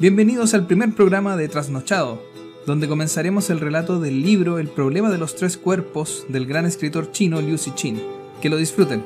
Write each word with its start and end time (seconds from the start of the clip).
Bienvenidos 0.00 0.54
al 0.54 0.66
primer 0.66 0.94
programa 0.94 1.36
de 1.36 1.46
Trasnochado, 1.46 2.24
donde 2.66 2.88
comenzaremos 2.88 3.50
el 3.50 3.60
relato 3.60 4.00
del 4.00 4.22
libro 4.22 4.58
El 4.58 4.68
problema 4.68 5.10
de 5.10 5.18
los 5.18 5.36
tres 5.36 5.58
cuerpos 5.58 6.24
del 6.30 6.46
gran 6.46 6.64
escritor 6.64 7.12
chino 7.12 7.42
Liu 7.42 7.58
Cixin. 7.58 8.00
Que 8.40 8.48
lo 8.48 8.56
disfruten. 8.56 9.04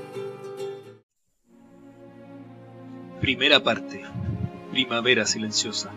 Primera 3.21 3.61
parte. 3.61 4.03
Primavera 4.71 5.27
silenciosa. 5.27 5.91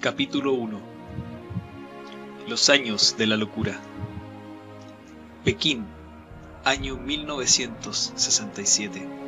Capítulo 0.00 0.54
1. 0.54 0.80
Los 2.48 2.70
años 2.70 3.14
de 3.18 3.26
la 3.26 3.36
locura. 3.36 3.78
Pekín, 5.44 5.84
año 6.64 6.96
1967. 6.96 9.19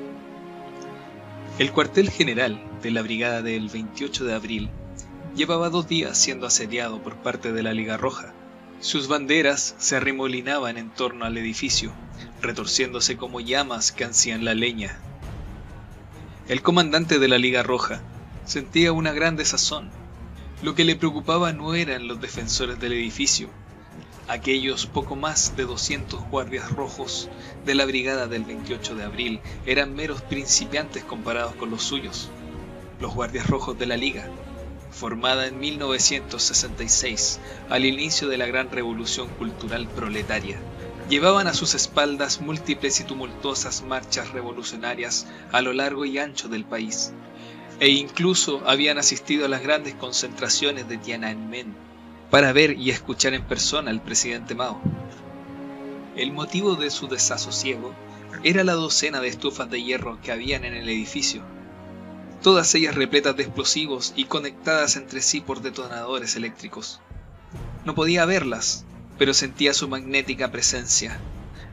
El 1.58 1.70
cuartel 1.70 2.08
general 2.10 2.58
de 2.82 2.90
la 2.90 3.02
brigada 3.02 3.42
del 3.42 3.68
28 3.68 4.24
de 4.24 4.34
abril 4.34 4.70
llevaba 5.36 5.68
dos 5.68 5.86
días 5.86 6.16
siendo 6.16 6.46
asediado 6.46 7.02
por 7.02 7.16
parte 7.16 7.52
de 7.52 7.62
la 7.62 7.74
Liga 7.74 7.98
Roja. 7.98 8.32
Sus 8.80 9.06
banderas 9.06 9.74
se 9.76 9.96
arremolinaban 9.96 10.78
en 10.78 10.88
torno 10.88 11.26
al 11.26 11.36
edificio, 11.36 11.92
retorciéndose 12.40 13.18
como 13.18 13.40
llamas 13.40 13.92
que 13.92 14.04
ansían 14.04 14.46
la 14.46 14.54
leña. 14.54 14.98
El 16.48 16.62
comandante 16.62 17.18
de 17.18 17.28
la 17.28 17.36
Liga 17.36 17.62
Roja 17.62 18.00
sentía 18.46 18.92
una 18.92 19.12
gran 19.12 19.36
desazón. 19.36 19.90
Lo 20.62 20.74
que 20.74 20.86
le 20.86 20.96
preocupaba 20.96 21.52
no 21.52 21.74
eran 21.74 22.08
los 22.08 22.18
defensores 22.18 22.80
del 22.80 22.94
edificio, 22.94 23.50
Aquellos 24.32 24.86
poco 24.86 25.14
más 25.14 25.56
de 25.56 25.66
200 25.66 26.22
guardias 26.30 26.72
rojos 26.72 27.28
de 27.66 27.74
la 27.74 27.84
brigada 27.84 28.28
del 28.28 28.44
28 28.44 28.94
de 28.94 29.04
abril 29.04 29.40
eran 29.66 29.94
meros 29.94 30.22
principiantes 30.22 31.04
comparados 31.04 31.54
con 31.56 31.68
los 31.70 31.82
suyos, 31.82 32.30
los 32.98 33.12
guardias 33.14 33.46
rojos 33.46 33.78
de 33.78 33.84
la 33.84 33.98
Liga, 33.98 34.26
formada 34.90 35.46
en 35.46 35.60
1966 35.60 37.40
al 37.68 37.84
inicio 37.84 38.26
de 38.28 38.38
la 38.38 38.46
gran 38.46 38.70
revolución 38.70 39.28
cultural 39.28 39.86
proletaria. 39.86 40.58
Llevaban 41.10 41.46
a 41.46 41.52
sus 41.52 41.74
espaldas 41.74 42.40
múltiples 42.40 43.00
y 43.00 43.04
tumultuosas 43.04 43.82
marchas 43.82 44.30
revolucionarias 44.30 45.26
a 45.52 45.60
lo 45.60 45.74
largo 45.74 46.06
y 46.06 46.16
ancho 46.16 46.48
del 46.48 46.64
país, 46.64 47.12
e 47.80 47.90
incluso 47.90 48.62
habían 48.64 48.96
asistido 48.96 49.44
a 49.44 49.48
las 49.50 49.60
grandes 49.60 49.94
concentraciones 49.94 50.88
de 50.88 50.96
Tiananmen 50.96 51.91
para 52.32 52.54
ver 52.54 52.78
y 52.78 52.88
escuchar 52.88 53.34
en 53.34 53.44
persona 53.44 53.90
al 53.90 54.00
presidente 54.00 54.54
Mao. 54.54 54.80
El 56.16 56.32
motivo 56.32 56.76
de 56.76 56.88
su 56.88 57.06
desasosiego 57.06 57.92
era 58.42 58.64
la 58.64 58.72
docena 58.72 59.20
de 59.20 59.28
estufas 59.28 59.68
de 59.68 59.82
hierro 59.82 60.18
que 60.22 60.32
habían 60.32 60.64
en 60.64 60.72
el 60.72 60.88
edificio, 60.88 61.42
todas 62.40 62.74
ellas 62.74 62.94
repletas 62.94 63.36
de 63.36 63.42
explosivos 63.42 64.14
y 64.16 64.24
conectadas 64.24 64.96
entre 64.96 65.20
sí 65.20 65.42
por 65.42 65.60
detonadores 65.60 66.34
eléctricos. 66.34 67.00
No 67.84 67.94
podía 67.94 68.24
verlas, 68.24 68.86
pero 69.18 69.34
sentía 69.34 69.74
su 69.74 69.86
magnética 69.86 70.50
presencia. 70.50 71.20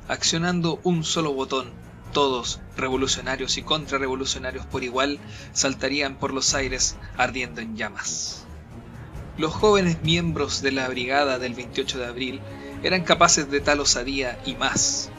Accionando 0.10 0.82
un 0.84 1.06
solo 1.06 1.32
botón, 1.32 1.72
todos, 2.12 2.60
revolucionarios 2.76 3.58
y 3.58 3.62
contrarrevolucionarios 3.62 4.66
por 4.66 4.84
igual, 4.84 5.20
saltarían 5.54 6.18
por 6.18 6.34
los 6.34 6.54
aires 6.54 6.98
ardiendo 7.16 7.62
en 7.62 7.78
llamas. 7.78 8.39
Los 9.40 9.54
jóvenes 9.54 10.04
miembros 10.04 10.62
de 10.62 10.74
la 10.74 10.90
brigada 10.90 11.40
del 11.40 11.54
28 11.54 11.98
de 11.98 12.06
abril 12.08 12.42
eran 12.84 13.06
capaces 13.06 13.50
de 13.50 13.62
tal 13.62 13.80
osadía 13.80 14.38
y 14.46 14.56
más. 14.56 15.12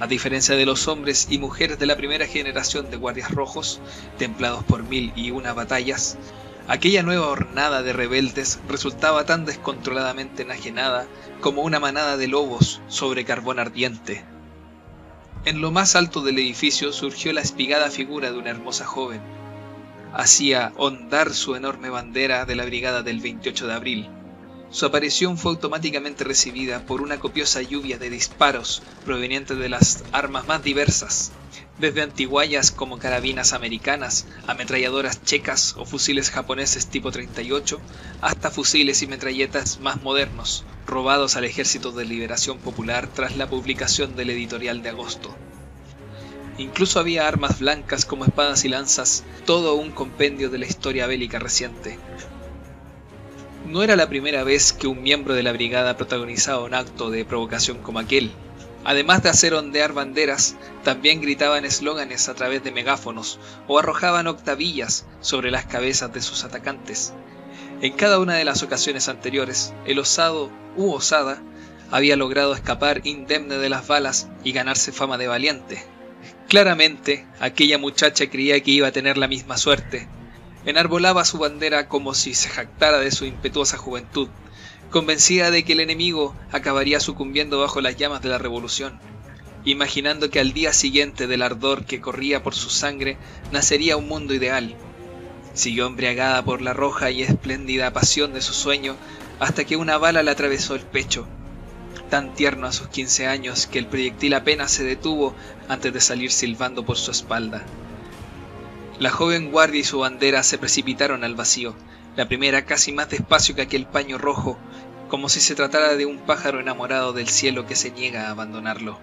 A 0.00 0.06
diferencia 0.06 0.56
de 0.56 0.64
los 0.64 0.88
hombres 0.88 1.26
y 1.28 1.36
mujeres 1.36 1.78
de 1.78 1.84
la 1.84 1.98
primera 1.98 2.26
generación 2.26 2.90
de 2.90 2.96
guardias 2.96 3.30
rojos, 3.30 3.78
templados 4.16 4.64
por 4.64 4.84
mil 4.84 5.12
y 5.16 5.32
una 5.32 5.52
batallas, 5.52 6.16
aquella 6.66 7.02
nueva 7.02 7.26
hornada 7.26 7.82
de 7.82 7.92
rebeldes 7.92 8.58
resultaba 8.70 9.26
tan 9.26 9.44
descontroladamente 9.44 10.44
enajenada 10.44 11.06
como 11.42 11.60
una 11.60 11.78
manada 11.78 12.16
de 12.16 12.28
lobos 12.28 12.80
sobre 12.88 13.26
carbón 13.26 13.58
ardiente. 13.58 14.24
En 15.44 15.60
lo 15.60 15.70
más 15.70 15.94
alto 15.94 16.22
del 16.22 16.38
edificio 16.38 16.90
surgió 16.90 17.34
la 17.34 17.42
espigada 17.42 17.90
figura 17.90 18.32
de 18.32 18.38
una 18.38 18.48
hermosa 18.48 18.86
joven, 18.86 19.20
hacía 20.14 20.72
ondar 20.76 21.32
su 21.34 21.54
enorme 21.54 21.90
bandera 21.90 22.44
de 22.44 22.56
la 22.56 22.64
brigada 22.64 23.02
del 23.02 23.20
28 23.20 23.66
de 23.66 23.72
abril. 23.72 24.10
Su 24.70 24.86
aparición 24.86 25.36
fue 25.36 25.52
automáticamente 25.52 26.24
recibida 26.24 26.86
por 26.86 27.02
una 27.02 27.18
copiosa 27.18 27.60
lluvia 27.60 27.98
de 27.98 28.08
disparos 28.08 28.82
provenientes 29.04 29.58
de 29.58 29.68
las 29.68 30.02
armas 30.12 30.46
más 30.46 30.62
diversas, 30.64 31.32
desde 31.78 32.00
antiguayas 32.00 32.70
como 32.70 32.98
carabinas 32.98 33.52
americanas, 33.52 34.26
ametralladoras 34.46 35.22
checas 35.24 35.74
o 35.76 35.84
fusiles 35.84 36.30
japoneses 36.30 36.86
tipo 36.86 37.10
38, 37.10 37.80
hasta 38.22 38.50
fusiles 38.50 39.02
y 39.02 39.06
metralletas 39.06 39.80
más 39.80 40.02
modernos, 40.02 40.64
robados 40.86 41.36
al 41.36 41.44
Ejército 41.44 41.92
de 41.92 42.04
Liberación 42.04 42.58
Popular 42.58 43.08
tras 43.08 43.36
la 43.36 43.50
publicación 43.50 44.16
del 44.16 44.30
editorial 44.30 44.82
de 44.82 44.88
agosto. 44.88 45.34
Incluso 46.58 47.00
había 47.00 47.26
armas 47.26 47.60
blancas 47.60 48.04
como 48.04 48.24
espadas 48.24 48.64
y 48.64 48.68
lanzas, 48.68 49.24
todo 49.46 49.74
un 49.74 49.90
compendio 49.90 50.50
de 50.50 50.58
la 50.58 50.66
historia 50.66 51.06
bélica 51.06 51.38
reciente. 51.38 51.98
No 53.66 53.82
era 53.82 53.96
la 53.96 54.08
primera 54.08 54.44
vez 54.44 54.72
que 54.72 54.86
un 54.86 55.02
miembro 55.02 55.34
de 55.34 55.42
la 55.42 55.52
brigada 55.52 55.96
protagonizaba 55.96 56.64
un 56.64 56.74
acto 56.74 57.10
de 57.10 57.24
provocación 57.24 57.78
como 57.78 58.00
aquel. 58.00 58.32
Además 58.84 59.22
de 59.22 59.30
hacer 59.30 59.54
ondear 59.54 59.92
banderas, 59.92 60.56
también 60.82 61.22
gritaban 61.22 61.64
eslóganes 61.64 62.28
a 62.28 62.34
través 62.34 62.62
de 62.64 62.72
megáfonos 62.72 63.38
o 63.68 63.78
arrojaban 63.78 64.26
octavillas 64.26 65.06
sobre 65.20 65.50
las 65.50 65.66
cabezas 65.66 66.12
de 66.12 66.20
sus 66.20 66.44
atacantes. 66.44 67.14
En 67.80 67.94
cada 67.94 68.18
una 68.18 68.34
de 68.34 68.44
las 68.44 68.62
ocasiones 68.62 69.08
anteriores, 69.08 69.72
el 69.86 70.00
osado 70.00 70.50
u 70.76 70.92
osada 70.92 71.42
había 71.90 72.16
logrado 72.16 72.54
escapar 72.54 73.00
indemne 73.04 73.56
de 73.56 73.68
las 73.68 73.86
balas 73.86 74.28
y 74.44 74.52
ganarse 74.52 74.92
fama 74.92 75.16
de 75.16 75.28
valiente. 75.28 75.91
Claramente, 76.52 77.24
aquella 77.40 77.78
muchacha 77.78 78.28
creía 78.28 78.60
que 78.60 78.72
iba 78.72 78.86
a 78.86 78.92
tener 78.92 79.16
la 79.16 79.26
misma 79.26 79.56
suerte. 79.56 80.06
Enarbolaba 80.66 81.24
su 81.24 81.38
bandera 81.38 81.88
como 81.88 82.12
si 82.12 82.34
se 82.34 82.50
jactara 82.50 82.98
de 82.98 83.10
su 83.10 83.24
impetuosa 83.24 83.78
juventud, 83.78 84.28
convencida 84.90 85.50
de 85.50 85.64
que 85.64 85.72
el 85.72 85.80
enemigo 85.80 86.36
acabaría 86.50 87.00
sucumbiendo 87.00 87.58
bajo 87.58 87.80
las 87.80 87.96
llamas 87.96 88.20
de 88.20 88.28
la 88.28 88.36
revolución, 88.36 89.00
imaginando 89.64 90.28
que 90.28 90.40
al 90.40 90.52
día 90.52 90.74
siguiente 90.74 91.26
del 91.26 91.40
ardor 91.40 91.86
que 91.86 92.02
corría 92.02 92.42
por 92.42 92.54
su 92.54 92.68
sangre 92.68 93.16
nacería 93.50 93.96
un 93.96 94.06
mundo 94.06 94.34
ideal. 94.34 94.76
Siguió 95.54 95.86
embriagada 95.86 96.44
por 96.44 96.60
la 96.60 96.74
roja 96.74 97.10
y 97.10 97.22
espléndida 97.22 97.94
pasión 97.94 98.34
de 98.34 98.42
su 98.42 98.52
sueño 98.52 98.94
hasta 99.40 99.64
que 99.64 99.76
una 99.76 99.96
bala 99.96 100.22
le 100.22 100.30
atravesó 100.30 100.74
el 100.74 100.82
pecho 100.82 101.26
tan 102.12 102.34
tierno 102.34 102.66
a 102.66 102.72
sus 102.72 102.88
15 102.88 103.26
años 103.26 103.66
que 103.66 103.78
el 103.78 103.86
proyectil 103.86 104.34
apenas 104.34 104.70
se 104.70 104.84
detuvo 104.84 105.34
antes 105.70 105.94
de 105.94 106.00
salir 106.02 106.30
silbando 106.30 106.84
por 106.84 106.98
su 106.98 107.10
espalda. 107.10 107.64
La 108.98 109.08
joven 109.08 109.50
guardia 109.50 109.80
y 109.80 109.84
su 109.84 110.00
bandera 110.00 110.42
se 110.42 110.58
precipitaron 110.58 111.24
al 111.24 111.34
vacío, 111.34 111.74
la 112.14 112.28
primera 112.28 112.66
casi 112.66 112.92
más 112.92 113.08
despacio 113.08 113.54
que 113.54 113.62
aquel 113.62 113.86
paño 113.86 114.18
rojo, 114.18 114.58
como 115.08 115.30
si 115.30 115.40
se 115.40 115.54
tratara 115.54 115.96
de 115.96 116.04
un 116.04 116.18
pájaro 116.18 116.60
enamorado 116.60 117.14
del 117.14 117.30
cielo 117.30 117.66
que 117.66 117.76
se 117.76 117.90
niega 117.90 118.26
a 118.26 118.32
abandonarlo. 118.32 118.98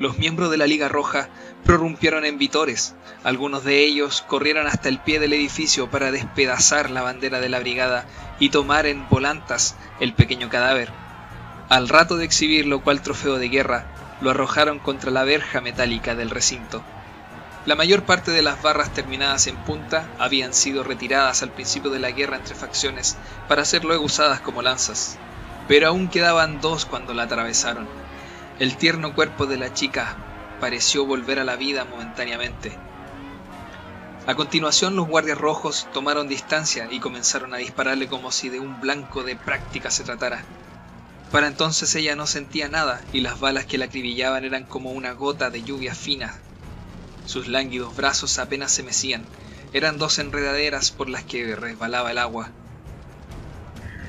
Los 0.00 0.18
miembros 0.18 0.50
de 0.50 0.56
la 0.56 0.66
Liga 0.66 0.88
Roja 0.88 1.28
prorrumpieron 1.64 2.24
en 2.24 2.36
vitores. 2.36 2.94
Algunos 3.22 3.62
de 3.62 3.84
ellos 3.84 4.24
corrieron 4.26 4.66
hasta 4.66 4.88
el 4.88 4.98
pie 4.98 5.20
del 5.20 5.32
edificio 5.32 5.88
para 5.88 6.10
despedazar 6.10 6.90
la 6.90 7.02
bandera 7.02 7.40
de 7.40 7.48
la 7.48 7.60
brigada 7.60 8.04
y 8.40 8.48
tomar 8.48 8.86
en 8.86 9.08
volantas 9.08 9.76
el 10.00 10.12
pequeño 10.12 10.48
cadáver. 10.48 10.90
Al 11.68 11.88
rato 11.88 12.16
de 12.16 12.24
exhibirlo 12.24 12.82
cual 12.82 13.02
trofeo 13.02 13.38
de 13.38 13.48
guerra, 13.48 13.86
lo 14.20 14.30
arrojaron 14.30 14.80
contra 14.80 15.12
la 15.12 15.22
verja 15.22 15.60
metálica 15.60 16.16
del 16.16 16.30
recinto. 16.30 16.82
La 17.64 17.76
mayor 17.76 18.02
parte 18.02 18.32
de 18.32 18.42
las 18.42 18.60
barras 18.60 18.92
terminadas 18.92 19.46
en 19.46 19.56
punta 19.56 20.08
habían 20.18 20.52
sido 20.52 20.82
retiradas 20.82 21.42
al 21.42 21.50
principio 21.50 21.90
de 21.90 22.00
la 22.00 22.10
guerra 22.10 22.36
entre 22.36 22.54
facciones 22.54 23.16
para 23.48 23.64
ser 23.64 23.84
luego 23.84 24.04
usadas 24.04 24.40
como 24.40 24.60
lanzas, 24.60 25.16
pero 25.68 25.88
aún 25.88 26.08
quedaban 26.08 26.60
dos 26.60 26.84
cuando 26.84 27.14
la 27.14 27.22
atravesaron. 27.22 28.03
El 28.60 28.76
tierno 28.76 29.16
cuerpo 29.16 29.46
de 29.46 29.56
la 29.56 29.72
chica 29.72 30.16
pareció 30.60 31.04
volver 31.06 31.40
a 31.40 31.44
la 31.44 31.56
vida 31.56 31.84
momentáneamente. 31.84 32.78
A 34.26 34.36
continuación 34.36 34.94
los 34.94 35.08
guardias 35.08 35.38
rojos 35.38 35.88
tomaron 35.92 36.28
distancia 36.28 36.86
y 36.88 37.00
comenzaron 37.00 37.52
a 37.52 37.56
dispararle 37.56 38.06
como 38.06 38.30
si 38.30 38.50
de 38.50 38.60
un 38.60 38.80
blanco 38.80 39.24
de 39.24 39.34
práctica 39.34 39.90
se 39.90 40.04
tratara. 40.04 40.44
Para 41.32 41.48
entonces 41.48 41.92
ella 41.96 42.14
no 42.14 42.28
sentía 42.28 42.68
nada 42.68 43.04
y 43.12 43.22
las 43.22 43.40
balas 43.40 43.66
que 43.66 43.76
la 43.76 43.86
acribillaban 43.86 44.44
eran 44.44 44.66
como 44.66 44.92
una 44.92 45.14
gota 45.14 45.50
de 45.50 45.64
lluvia 45.64 45.92
fina. 45.92 46.32
Sus 47.24 47.48
lánguidos 47.48 47.96
brazos 47.96 48.38
apenas 48.38 48.70
se 48.70 48.84
mecían, 48.84 49.26
eran 49.72 49.98
dos 49.98 50.20
enredaderas 50.20 50.92
por 50.92 51.10
las 51.10 51.24
que 51.24 51.56
resbalaba 51.56 52.12
el 52.12 52.18
agua. 52.18 52.52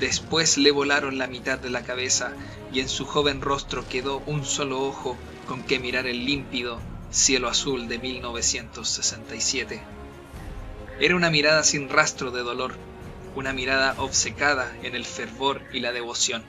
Después 0.00 0.58
le 0.58 0.70
volaron 0.70 1.16
la 1.16 1.26
mitad 1.26 1.58
de 1.58 1.70
la 1.70 1.82
cabeza 1.82 2.32
y 2.72 2.80
en 2.80 2.88
su 2.88 3.06
joven 3.06 3.40
rostro 3.40 3.88
quedó 3.88 4.22
un 4.26 4.44
solo 4.44 4.82
ojo 4.82 5.16
con 5.46 5.62
que 5.62 5.78
mirar 5.78 6.06
el 6.06 6.26
límpido, 6.26 6.80
Cielo 7.10 7.48
Azul 7.48 7.88
de 7.88 7.98
1967. 7.98 9.80
Era 11.00 11.16
una 11.16 11.30
mirada 11.30 11.62
sin 11.62 11.88
rastro 11.88 12.30
de 12.30 12.42
dolor, 12.42 12.74
una 13.36 13.52
mirada 13.52 13.94
obcecada 13.98 14.70
en 14.82 14.94
el 14.94 15.04
fervor 15.04 15.62
y 15.72 15.80
la 15.80 15.92
devoción. 15.92 16.42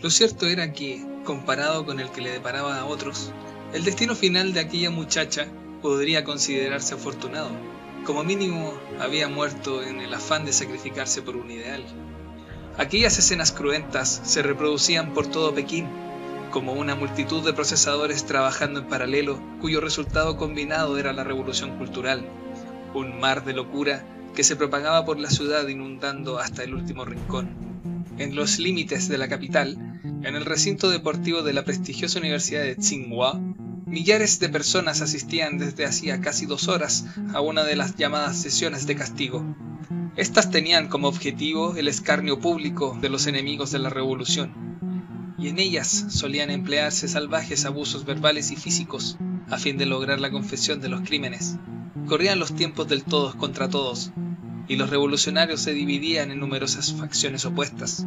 Lo 0.00 0.10
cierto 0.10 0.46
era 0.46 0.72
que, 0.72 1.04
comparado 1.24 1.84
con 1.86 1.98
el 1.98 2.10
que 2.10 2.20
le 2.20 2.30
deparaba 2.30 2.78
a 2.78 2.84
otros, 2.84 3.32
el 3.72 3.84
destino 3.84 4.14
final 4.14 4.52
de 4.52 4.60
aquella 4.60 4.90
muchacha 4.90 5.48
podría 5.82 6.22
considerarse 6.22 6.94
afortunado. 6.94 7.50
Como 8.06 8.22
mínimo, 8.22 8.72
había 9.00 9.28
muerto 9.28 9.82
en 9.82 10.00
el 10.00 10.14
afán 10.14 10.44
de 10.44 10.52
sacrificarse 10.52 11.22
por 11.22 11.34
un 11.34 11.50
ideal. 11.50 11.82
Aquellas 12.78 13.18
escenas 13.18 13.50
cruentas 13.50 14.20
se 14.24 14.42
reproducían 14.42 15.12
por 15.12 15.26
todo 15.26 15.52
Pekín, 15.52 15.88
como 16.52 16.74
una 16.74 16.94
multitud 16.94 17.44
de 17.44 17.52
procesadores 17.52 18.24
trabajando 18.24 18.78
en 18.78 18.86
paralelo, 18.86 19.40
cuyo 19.60 19.80
resultado 19.80 20.36
combinado 20.36 20.98
era 20.98 21.12
la 21.12 21.24
revolución 21.24 21.78
cultural, 21.78 22.24
un 22.94 23.18
mar 23.18 23.44
de 23.44 23.54
locura 23.54 24.06
que 24.36 24.44
se 24.44 24.54
propagaba 24.54 25.04
por 25.04 25.18
la 25.18 25.28
ciudad 25.28 25.66
inundando 25.66 26.38
hasta 26.38 26.62
el 26.62 26.74
último 26.74 27.04
rincón. 27.04 27.48
En 28.18 28.36
los 28.36 28.60
límites 28.60 29.08
de 29.08 29.18
la 29.18 29.26
capital, 29.26 30.00
en 30.04 30.36
el 30.36 30.44
recinto 30.44 30.90
deportivo 30.90 31.42
de 31.42 31.54
la 31.54 31.64
prestigiosa 31.64 32.20
Universidad 32.20 32.62
de 32.62 32.76
Tsinghua, 32.76 33.40
millares 33.86 34.40
de 34.40 34.48
personas 34.48 35.00
asistían 35.00 35.58
desde 35.58 35.86
hacía 35.86 36.20
casi 36.20 36.44
dos 36.44 36.66
horas 36.68 37.06
a 37.32 37.40
una 37.40 37.62
de 37.64 37.76
las 37.76 37.94
llamadas 37.94 38.36
sesiones 38.36 38.86
de 38.86 38.96
castigo. 38.96 39.44
Estas 40.16 40.50
tenían 40.50 40.88
como 40.88 41.08
objetivo 41.08 41.76
el 41.76 41.86
escarnio 41.86 42.40
público 42.40 42.98
de 43.00 43.08
los 43.08 43.26
enemigos 43.26 43.70
de 43.70 43.78
la 43.78 43.88
revolución, 43.88 44.52
y 45.38 45.48
en 45.48 45.60
ellas 45.60 46.06
solían 46.08 46.50
emplearse 46.50 47.06
salvajes 47.06 47.64
abusos 47.64 48.04
verbales 48.04 48.50
y 48.50 48.56
físicos 48.56 49.18
a 49.48 49.58
fin 49.58 49.78
de 49.78 49.86
lograr 49.86 50.20
la 50.20 50.32
confesión 50.32 50.80
de 50.80 50.88
los 50.88 51.02
crímenes. 51.02 51.56
Corrían 52.06 52.40
los 52.40 52.54
tiempos 52.54 52.88
del 52.88 53.04
todos 53.04 53.36
contra 53.36 53.68
todos, 53.68 54.10
y 54.66 54.76
los 54.76 54.90
revolucionarios 54.90 55.60
se 55.60 55.72
dividían 55.72 56.32
en 56.32 56.40
numerosas 56.40 56.92
facciones 56.92 57.44
opuestas. 57.44 58.04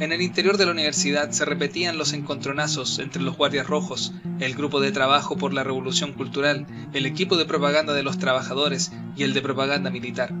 En 0.00 0.12
el 0.12 0.22
interior 0.22 0.56
de 0.56 0.64
la 0.64 0.70
universidad 0.70 1.32
se 1.32 1.44
repetían 1.44 1.98
los 1.98 2.12
encontronazos 2.12 3.00
entre 3.00 3.20
los 3.20 3.36
guardias 3.36 3.66
rojos, 3.66 4.12
el 4.38 4.54
grupo 4.54 4.80
de 4.80 4.92
trabajo 4.92 5.36
por 5.36 5.52
la 5.52 5.64
revolución 5.64 6.12
cultural, 6.12 6.68
el 6.92 7.04
equipo 7.04 7.36
de 7.36 7.46
propaganda 7.46 7.92
de 7.94 8.04
los 8.04 8.16
trabajadores 8.16 8.92
y 9.16 9.24
el 9.24 9.34
de 9.34 9.42
propaganda 9.42 9.90
militar. 9.90 10.32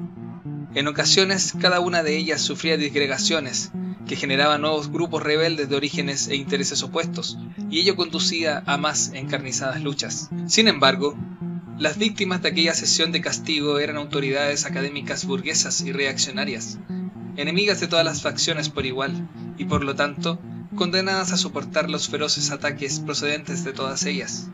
En 0.76 0.86
ocasiones 0.86 1.54
cada 1.60 1.80
una 1.80 2.04
de 2.04 2.16
ellas 2.16 2.40
sufría 2.40 2.76
disgregaciones, 2.76 3.72
que 4.06 4.14
generaba 4.14 4.58
nuevos 4.58 4.92
grupos 4.92 5.24
rebeldes 5.24 5.68
de 5.68 5.74
orígenes 5.74 6.28
e 6.28 6.36
intereses 6.36 6.84
opuestos, 6.84 7.36
y 7.68 7.80
ello 7.80 7.96
conducía 7.96 8.62
a 8.64 8.76
más 8.76 9.10
encarnizadas 9.12 9.82
luchas. 9.82 10.30
Sin 10.46 10.68
embargo, 10.68 11.16
las 11.78 11.98
víctimas 11.98 12.42
de 12.42 12.50
aquella 12.50 12.74
sesión 12.74 13.10
de 13.10 13.20
castigo 13.20 13.80
eran 13.80 13.96
autoridades 13.96 14.66
académicas 14.66 15.24
burguesas 15.24 15.80
y 15.80 15.90
reaccionarias, 15.90 16.78
enemigas 17.38 17.80
de 17.80 17.88
todas 17.88 18.04
las 18.04 18.20
facciones 18.20 18.68
por 18.68 18.84
igual, 18.84 19.28
y 19.56 19.64
por 19.64 19.82
lo 19.84 19.94
tanto, 19.94 20.38
condenadas 20.76 21.32
a 21.32 21.38
soportar 21.38 21.88
los 21.88 22.08
feroces 22.08 22.50
ataques 22.50 23.00
procedentes 23.00 23.64
de 23.64 23.72
todas 23.72 24.04
ellas. 24.04 24.50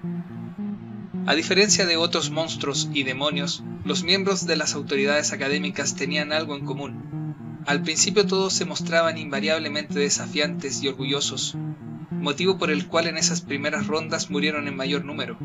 A 1.26 1.34
diferencia 1.34 1.86
de 1.86 1.96
otros 1.96 2.30
monstruos 2.30 2.88
y 2.94 3.02
demonios, 3.02 3.64
los 3.84 4.04
miembros 4.04 4.46
de 4.46 4.56
las 4.56 4.74
autoridades 4.74 5.32
académicas 5.32 5.96
tenían 5.96 6.32
algo 6.32 6.54
en 6.54 6.64
común, 6.64 7.14
al 7.66 7.80
principio 7.80 8.26
todos 8.26 8.52
se 8.52 8.66
mostraban 8.66 9.16
invariablemente 9.16 9.98
desafiantes 9.98 10.82
y 10.82 10.88
orgullosos, 10.88 11.56
motivo 12.10 12.58
por 12.58 12.70
el 12.70 12.86
cual 12.86 13.06
en 13.06 13.16
esas 13.16 13.40
primeras 13.40 13.86
rondas 13.86 14.30
murieron 14.30 14.68
en 14.68 14.76
mayor 14.76 15.06
número. 15.06 15.38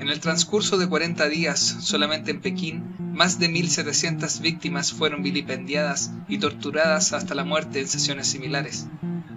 En 0.00 0.08
el 0.08 0.18
transcurso 0.18 0.78
de 0.78 0.88
40 0.88 1.28
días, 1.28 1.60
solamente 1.60 2.30
en 2.30 2.40
Pekín, 2.40 2.96
más 3.12 3.38
de 3.38 3.50
1.700 3.50 4.40
víctimas 4.40 4.92
fueron 4.92 5.22
vilipendiadas 5.22 6.10
y 6.26 6.38
torturadas 6.38 7.12
hasta 7.12 7.34
la 7.34 7.44
muerte 7.44 7.80
en 7.80 7.86
sesiones 7.86 8.26
similares. 8.26 8.86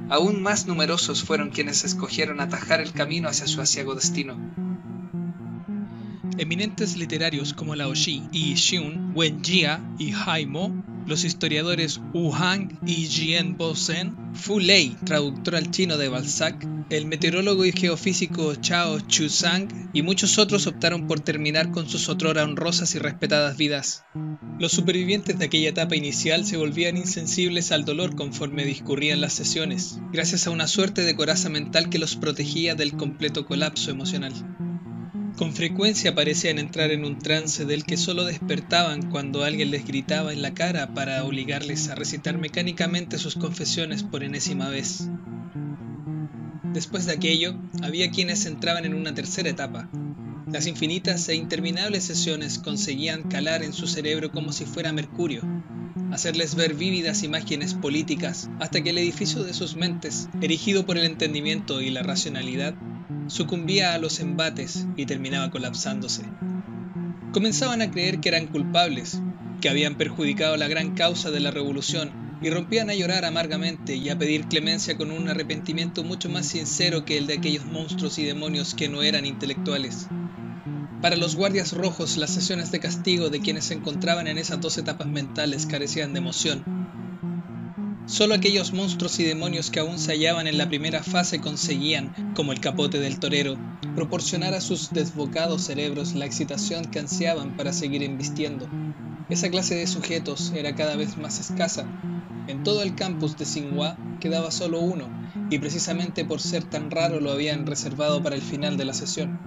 Aún 0.08 0.42
más 0.42 0.66
numerosos 0.66 1.22
fueron 1.22 1.50
quienes 1.50 1.84
escogieron 1.84 2.40
atajar 2.40 2.80
el 2.80 2.94
camino 2.94 3.28
hacia 3.28 3.46
su 3.46 3.60
asiago 3.60 3.94
destino. 3.94 4.38
Eminentes 6.38 6.96
literarios 6.96 7.54
como 7.54 7.76
Lao 7.76 7.94
Shi 7.94 8.30
y 8.32 8.56
Xiun, 8.56 9.12
Wen 9.14 9.44
Jia 9.44 9.82
y 10.00 10.14
Haimo 10.14 10.93
los 11.06 11.24
historiadores 11.24 12.00
Wu 12.14 12.32
Hang 12.32 12.80
y 12.86 13.08
Jian 13.08 13.58
Bo-sen, 13.58 14.16
Fu 14.34 14.60
Lei, 14.60 14.96
traductor 15.06 15.56
al 15.56 15.72
chino 15.72 15.98
de 15.98 16.08
Balzac, 16.10 16.68
el 16.90 17.06
meteorólogo 17.06 17.66
y 17.66 17.72
geofísico 17.72 18.56
Chao 18.56 19.00
Chu-sang 19.00 19.90
y 19.94 20.02
muchos 20.02 20.38
otros 20.38 20.68
optaron 20.68 21.08
por 21.08 21.20
terminar 21.20 21.72
con 21.72 21.90
sus 21.90 22.10
otrora 22.10 22.44
honrosas 22.44 22.94
y 22.96 23.00
respetadas 23.00 23.58
vidas. 23.58 24.06
Los 24.60 24.72
supervivientes 24.72 25.40
de 25.40 25.46
aquella 25.46 25.70
etapa 25.70 25.96
inicial 25.96 26.46
se 26.46 26.58
volvían 26.58 26.98
insensibles 26.98 27.72
al 27.72 27.86
dolor 27.86 28.16
conforme 28.16 28.66
discurrían 28.66 29.22
las 29.22 29.34
sesiones, 29.34 30.00
gracias 30.12 30.48
a 30.48 30.52
una 30.52 30.68
suerte 30.68 31.02
de 31.02 31.16
coraza 31.16 31.50
mental 31.50 31.90
que 31.90 32.00
los 32.00 32.16
protegía 32.16 32.76
del 32.76 32.94
completo 32.94 33.46
colapso 33.46 33.92
emocional. 33.92 34.34
Con 35.38 35.54
frecuencia 35.54 36.14
parecían 36.14 36.60
entrar 36.60 36.92
en 36.92 37.04
un 37.04 37.18
trance 37.18 37.66
del 37.66 37.86
que 37.86 37.98
solo 37.98 38.24
despertaban 38.24 39.10
cuando 39.10 39.44
alguien 39.44 39.72
les 39.72 39.86
gritaba 39.86 40.32
en 40.32 40.44
la 40.44 40.54
cara 40.54 40.94
para 40.94 41.24
obligarles 41.24 41.90
a 41.90 41.96
recitar 41.96 42.38
mecánicamente 42.38 43.18
sus 43.18 43.36
confesiones 43.36 44.04
por 44.04 44.24
enésima 44.24 44.70
vez. 44.70 45.10
Después 46.72 47.08
de 47.08 47.14
aquello, 47.14 47.56
había 47.82 48.12
quienes 48.12 48.46
entraban 48.46 48.86
en 48.86 48.94
una 48.94 49.16
tercera 49.16 49.50
etapa. 49.50 49.90
Las 50.52 50.68
infinitas 50.68 51.28
e 51.30 51.36
interminables 51.36 52.04
sesiones 52.04 52.60
conseguían 52.60 53.24
calar 53.24 53.64
en 53.64 53.74
su 53.74 53.88
cerebro 53.88 54.32
como 54.32 54.52
si 54.52 54.66
fuera 54.66 54.94
mercurio, 54.94 55.42
hacerles 56.12 56.54
ver 56.54 56.76
vívidas 56.76 57.24
imágenes 57.24 57.74
políticas 57.74 58.50
hasta 58.60 58.84
que 58.84 58.92
el 58.92 59.00
edificio 59.00 59.44
de 59.44 59.56
sus 59.56 59.76
mentes, 59.76 60.30
erigido 60.42 60.86
por 60.86 61.00
el 61.00 61.06
entendimiento 61.06 61.82
y 61.82 61.90
la 61.90 62.04
racionalidad, 62.04 62.76
sucumbía 63.28 63.94
a 63.94 63.98
los 63.98 64.20
embates 64.20 64.86
y 64.96 65.06
terminaba 65.06 65.52
colapsándose. 65.52 66.24
Comenzaban 67.32 67.82
a 67.82 67.90
creer 67.90 68.20
que 68.20 68.30
eran 68.30 68.48
culpables, 68.48 69.20
que 69.62 69.70
habían 69.70 69.96
perjudicado 69.96 70.58
la 70.58 70.68
gran 70.68 70.92
causa 70.92 71.32
de 71.32 71.40
la 71.40 71.52
revolución 71.52 72.12
y 72.42 72.50
rompían 72.50 72.90
a 72.90 72.94
llorar 72.94 73.26
amargamente 73.26 73.96
y 73.96 74.10
a 74.10 74.18
pedir 74.18 74.48
clemencia 74.48 74.98
con 74.98 75.12
un 75.12 75.30
arrepentimiento 75.30 76.04
mucho 76.04 76.30
más 76.30 76.46
sincero 76.46 77.06
que 77.06 77.18
el 77.18 77.26
de 77.26 77.36
aquellos 77.36 77.66
monstruos 77.66 78.20
y 78.20 78.26
demonios 78.26 78.74
que 78.74 78.90
no 78.90 79.02
eran 79.02 79.26
intelectuales. 79.26 80.08
Para 81.02 81.16
los 81.16 81.36
guardias 81.36 81.72
rojos, 81.72 82.18
las 82.18 82.32
sesiones 82.32 82.72
de 82.72 82.80
castigo 82.80 83.30
de 83.30 83.42
quienes 83.42 83.66
se 83.66 83.74
encontraban 83.74 84.28
en 84.28 84.38
esas 84.38 84.62
dos 84.62 84.78
etapas 84.78 85.08
mentales 85.08 85.66
carecían 85.66 86.14
de 86.14 86.20
emoción, 86.20 86.83
Solo 88.06 88.36
aquellos 88.36 88.74
monstruos 88.74 89.18
y 89.20 89.24
demonios 89.24 89.72
que 89.72 89.80
aún 89.80 89.98
se 89.98 90.12
hallaban 90.12 90.48
en 90.48 90.58
la 90.58 90.68
primera 90.68 91.02
fase 91.04 91.40
conseguían, 91.40 92.34
como 92.36 92.52
el 92.52 92.60
capote 92.60 93.00
del 93.00 93.18
torero, 93.18 93.58
proporcionar 93.96 94.54
a 94.54 94.62
sus 94.62 94.92
desbocados 94.92 95.62
cerebros 95.64 96.14
la 96.14 96.26
excitación 96.26 96.86
que 96.86 97.00
ansiaban 97.00 97.56
para 97.56 97.72
seguir 97.72 98.04
embistiendo. 98.04 98.68
Esa 99.30 99.50
clase 99.50 99.76
de 99.76 99.88
sujetos 99.88 100.52
era 100.54 100.76
cada 100.76 100.98
vez 100.98 101.18
más 101.18 101.40
escasa. 101.40 101.88
En 102.48 102.64
todo 102.64 102.84
el 102.84 102.94
campus 102.96 103.38
de 103.38 103.46
Tsinghua 103.46 103.98
quedaba 104.20 104.52
solo 104.52 104.82
uno, 104.82 105.08
y 105.50 105.60
precisamente 105.60 106.26
por 106.26 106.42
ser 106.42 106.66
tan 106.66 106.92
raro 106.92 107.22
lo 107.22 107.32
habían 107.32 107.66
reservado 107.66 108.22
para 108.22 108.36
el 108.36 108.42
final 108.42 108.76
de 108.76 108.86
la 108.86 108.94
sesión. 108.94 109.40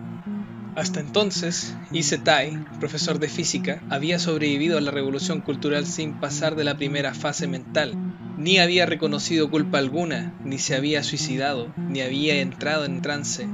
Hasta 0.77 1.01
entonces, 1.01 1.75
Ise 1.93 2.19
Tai, 2.19 2.59
profesor 2.81 3.19
de 3.19 3.29
física, 3.29 3.83
había 3.91 4.19
sobrevivido 4.19 4.79
a 4.79 4.81
la 4.81 4.91
revolución 4.91 5.41
cultural 5.43 5.87
sin 5.87 6.15
pasar 6.15 6.57
de 6.57 6.65
la 6.65 6.77
primera 6.77 7.15
fase 7.15 7.47
mental, 7.47 7.95
ni 8.37 8.59
había 8.59 8.87
reconocido 8.87 9.51
culpa 9.51 9.79
alguna, 9.79 10.35
ni 10.45 10.59
se 10.59 10.75
había 10.75 11.03
suicidado, 11.03 11.73
ni 11.77 12.01
había 12.01 12.41
entrado 12.41 12.85
en 12.85 13.01
trance. 13.01 13.49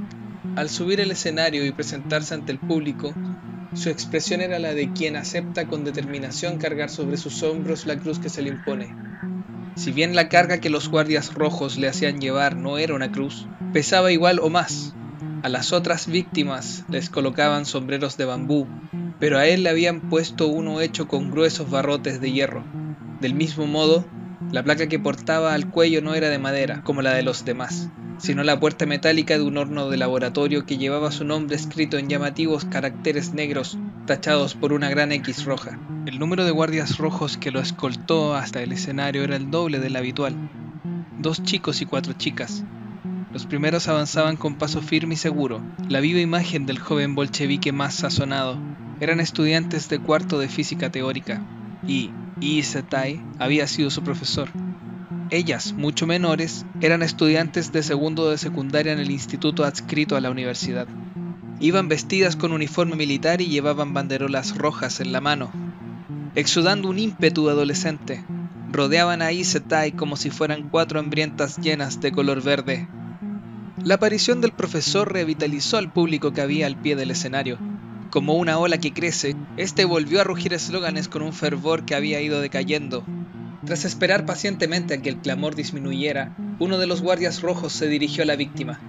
Al 0.55 0.69
subir 0.69 0.99
el 0.99 1.11
escenario 1.11 1.65
y 1.65 1.71
presentarse 1.71 2.33
ante 2.33 2.51
el 2.51 2.59
público, 2.59 3.13
su 3.73 3.89
expresión 3.89 4.41
era 4.41 4.59
la 4.59 4.73
de 4.73 4.91
quien 4.91 5.15
acepta 5.15 5.65
con 5.65 5.83
determinación 5.83 6.57
cargar 6.57 6.89
sobre 6.89 7.17
sus 7.17 7.41
hombros 7.43 7.85
la 7.85 7.97
cruz 7.97 8.19
que 8.19 8.29
se 8.29 8.41
le 8.41 8.49
impone. 8.49 8.95
Si 9.75 9.91
bien 9.91 10.15
la 10.15 10.29
carga 10.29 10.59
que 10.59 10.69
los 10.69 10.89
guardias 10.89 11.33
rojos 11.33 11.77
le 11.77 11.87
hacían 11.87 12.19
llevar 12.19 12.55
no 12.55 12.77
era 12.77 12.93
una 12.93 13.11
cruz, 13.11 13.47
pesaba 13.71 14.11
igual 14.11 14.39
o 14.39 14.49
más. 14.49 14.93
A 15.41 15.49
las 15.49 15.73
otras 15.73 16.07
víctimas 16.07 16.83
les 16.89 17.09
colocaban 17.09 17.65
sombreros 17.65 18.15
de 18.17 18.25
bambú, 18.25 18.67
pero 19.19 19.39
a 19.39 19.47
él 19.47 19.63
le 19.63 19.69
habían 19.69 20.01
puesto 20.01 20.47
uno 20.47 20.79
hecho 20.79 21.07
con 21.07 21.31
gruesos 21.31 21.69
barrotes 21.69 22.21
de 22.21 22.31
hierro. 22.31 22.63
Del 23.19 23.33
mismo 23.33 23.65
modo, 23.65 24.05
la 24.53 24.61
placa 24.61 24.85
que 24.85 24.99
portaba 24.99 25.55
al 25.55 25.67
cuello 25.71 26.03
no 26.03 26.13
era 26.13 26.29
de 26.29 26.37
madera, 26.37 26.83
como 26.83 27.01
la 27.01 27.15
de 27.15 27.23
los 27.23 27.43
demás, 27.43 27.89
sino 28.19 28.43
la 28.43 28.59
puerta 28.59 28.85
metálica 28.85 29.35
de 29.35 29.43
un 29.43 29.57
horno 29.57 29.89
de 29.89 29.97
laboratorio 29.97 30.63
que 30.63 30.77
llevaba 30.77 31.11
su 31.11 31.25
nombre 31.25 31.55
escrito 31.55 31.97
en 31.97 32.07
llamativos 32.07 32.63
caracteres 32.63 33.33
negros 33.33 33.79
tachados 34.05 34.53
por 34.53 34.71
una 34.71 34.91
gran 34.91 35.11
X 35.11 35.45
roja. 35.45 35.79
El 36.05 36.19
número 36.19 36.45
de 36.45 36.51
guardias 36.51 36.99
rojos 36.99 37.35
que 37.35 37.49
lo 37.49 37.59
escoltó 37.59 38.35
hasta 38.35 38.61
el 38.61 38.73
escenario 38.73 39.23
era 39.23 39.37
el 39.37 39.49
doble 39.49 39.79
del 39.79 39.95
habitual. 39.95 40.35
Dos 41.17 41.41
chicos 41.41 41.81
y 41.81 41.87
cuatro 41.87 42.13
chicas. 42.13 42.63
Los 43.31 43.47
primeros 43.47 43.87
avanzaban 43.87 44.37
con 44.37 44.59
paso 44.59 44.83
firme 44.83 45.15
y 45.15 45.17
seguro, 45.17 45.63
la 45.89 45.99
viva 45.99 46.19
imagen 46.19 46.67
del 46.67 46.77
joven 46.77 47.15
bolchevique 47.15 47.71
más 47.71 47.95
sazonado. 47.95 48.59
Eran 48.99 49.19
estudiantes 49.19 49.89
de 49.89 49.97
cuarto 49.97 50.37
de 50.37 50.47
física 50.47 50.91
teórica, 50.91 51.41
y 51.87 52.11
Yi 52.43 52.61
había 53.39 53.67
sido 53.67 53.89
su 53.89 54.03
profesor. 54.03 54.49
Ellas, 55.29 55.71
mucho 55.71 56.05
menores, 56.05 56.65
eran 56.81 57.01
estudiantes 57.01 57.71
de 57.71 57.83
segundo 57.83 58.29
de 58.29 58.37
secundaria 58.37 58.91
en 58.91 58.99
el 58.99 59.11
instituto 59.11 59.63
adscrito 59.63 60.17
a 60.17 60.21
la 60.21 60.29
universidad. 60.29 60.85
Iban 61.61 61.87
vestidas 61.87 62.35
con 62.35 62.51
uniforme 62.51 62.97
militar 62.97 63.39
y 63.39 63.47
llevaban 63.47 63.93
banderolas 63.93 64.57
rojas 64.57 64.99
en 64.99 65.13
la 65.13 65.21
mano, 65.21 65.51
exudando 66.35 66.89
un 66.89 66.99
ímpetu 66.99 67.49
adolescente. 67.49 68.21
Rodeaban 68.73 69.21
a 69.21 69.31
Isetai 69.31 69.93
como 69.93 70.17
si 70.17 70.29
fueran 70.29 70.67
cuatro 70.67 70.99
hambrientas 70.99 71.57
llenas 71.59 72.01
de 72.01 72.11
color 72.11 72.43
verde. 72.43 72.89
La 73.85 73.95
aparición 73.95 74.41
del 74.41 74.51
profesor 74.51 75.13
revitalizó 75.13 75.77
al 75.77 75.93
público 75.93 76.33
que 76.33 76.41
había 76.41 76.67
al 76.67 76.75
pie 76.75 76.97
del 76.97 77.11
escenario. 77.11 77.57
Como 78.13 78.35
una 78.35 78.59
ola 78.59 78.77
que 78.77 78.93
crece, 78.93 79.35
este 79.57 79.85
volvió 79.85 80.21
a 80.21 80.23
rugir 80.23 80.53
eslóganes 80.53 81.07
con 81.07 81.23
un 81.23 81.33
fervor 81.33 81.83
que 81.83 81.95
había 81.95 82.21
ido 82.21 82.41
decayendo. 82.41 83.03
Tras 83.65 83.85
esperar 83.85 84.27
pacientemente 84.27 84.93
a 84.93 85.01
que 85.01 85.09
el 85.09 85.17
clamor 85.17 85.55
disminuyera, 85.55 86.37
uno 86.59 86.77
de 86.77 86.85
los 86.85 87.01
guardias 87.01 87.41
rojos 87.41 87.73
se 87.73 87.87
dirigió 87.87 88.21
a 88.21 88.27
la 88.27 88.35
víctima. 88.35 88.79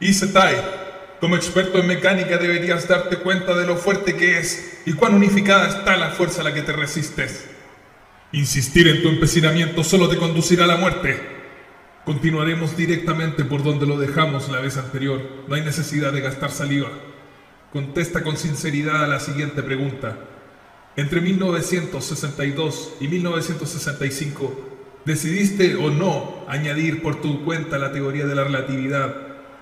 Isetai, 0.00 0.56
como 1.20 1.36
experto 1.36 1.78
en 1.78 1.86
mecánica 1.86 2.38
deberías 2.38 2.88
darte 2.88 3.18
cuenta 3.18 3.56
de 3.56 3.68
lo 3.68 3.76
fuerte 3.76 4.16
que 4.16 4.40
es 4.40 4.80
y 4.84 4.94
cuán 4.94 5.14
unificada 5.14 5.68
está 5.68 5.96
la 5.96 6.10
fuerza 6.10 6.40
a 6.40 6.44
la 6.44 6.52
que 6.52 6.62
te 6.62 6.72
resistes. 6.72 7.48
Insistir 8.32 8.88
en 8.88 9.00
tu 9.00 9.10
empecinamiento 9.10 9.84
solo 9.84 10.08
te 10.08 10.16
conducirá 10.16 10.64
a 10.64 10.66
la 10.66 10.76
muerte. 10.76 11.22
Continuaremos 12.04 12.76
directamente 12.76 13.44
por 13.44 13.62
donde 13.62 13.86
lo 13.86 13.96
dejamos 13.96 14.48
la 14.48 14.60
vez 14.60 14.76
anterior. 14.76 15.44
No 15.46 15.54
hay 15.54 15.62
necesidad 15.62 16.12
de 16.12 16.20
gastar 16.20 16.50
saliva. 16.50 16.88
Contesta 17.76 18.22
con 18.22 18.38
sinceridad 18.38 19.04
a 19.04 19.06
la 19.06 19.20
siguiente 19.20 19.62
pregunta. 19.62 20.16
Entre 20.96 21.20
1962 21.20 22.94
y 23.00 23.08
1965, 23.08 25.02
¿decidiste 25.04 25.76
o 25.76 25.90
no 25.90 26.46
añadir 26.48 27.02
por 27.02 27.20
tu 27.20 27.44
cuenta 27.44 27.76
la 27.76 27.92
teoría 27.92 28.24
de 28.24 28.34
la 28.34 28.44
relatividad 28.44 29.14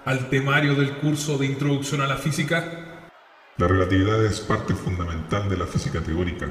al 0.05 0.29
temario 0.29 0.77
del 0.77 0.93
curso 0.99 1.39
de 1.39 1.47
Introducción 1.47 2.03
a 2.03 2.07
la 2.07 2.17
Física? 2.17 3.11
La 3.57 3.67
relatividad 3.67 4.25
es 4.25 4.39
parte 4.39 4.75
fundamental 4.75 5.49
de 5.49 5.57
la 5.57 5.67
física 5.67 6.01
teórica. 6.01 6.49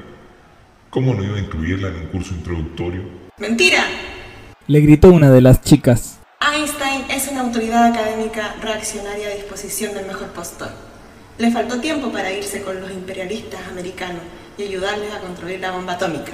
¿Cómo 0.90 1.14
no 1.14 1.24
iba 1.24 1.38
a 1.38 1.40
incluirla 1.40 1.88
en 1.88 1.94
un 1.94 2.06
curso 2.08 2.34
introductorio? 2.34 3.04
¡Mentira! 3.38 3.86
Le 4.66 4.80
gritó 4.82 5.08
una 5.08 5.30
de 5.30 5.40
las 5.40 5.62
chicas. 5.62 6.20
Einstein 6.42 7.10
es 7.10 7.28
una 7.28 7.40
autoridad 7.40 7.86
académica 7.86 8.54
reaccionaria 8.60 9.28
a 9.28 9.34
disposición 9.34 9.94
del 9.94 10.04
mejor 10.04 10.28
postor. 10.28 10.93
Le 11.36 11.50
faltó 11.50 11.80
tiempo 11.80 12.12
para 12.12 12.32
irse 12.32 12.62
con 12.62 12.80
los 12.80 12.92
imperialistas 12.92 13.60
americanos 13.68 14.22
y 14.56 14.62
ayudarles 14.62 15.12
a 15.12 15.18
construir 15.18 15.58
la 15.58 15.72
bomba 15.72 15.94
atómica. 15.94 16.32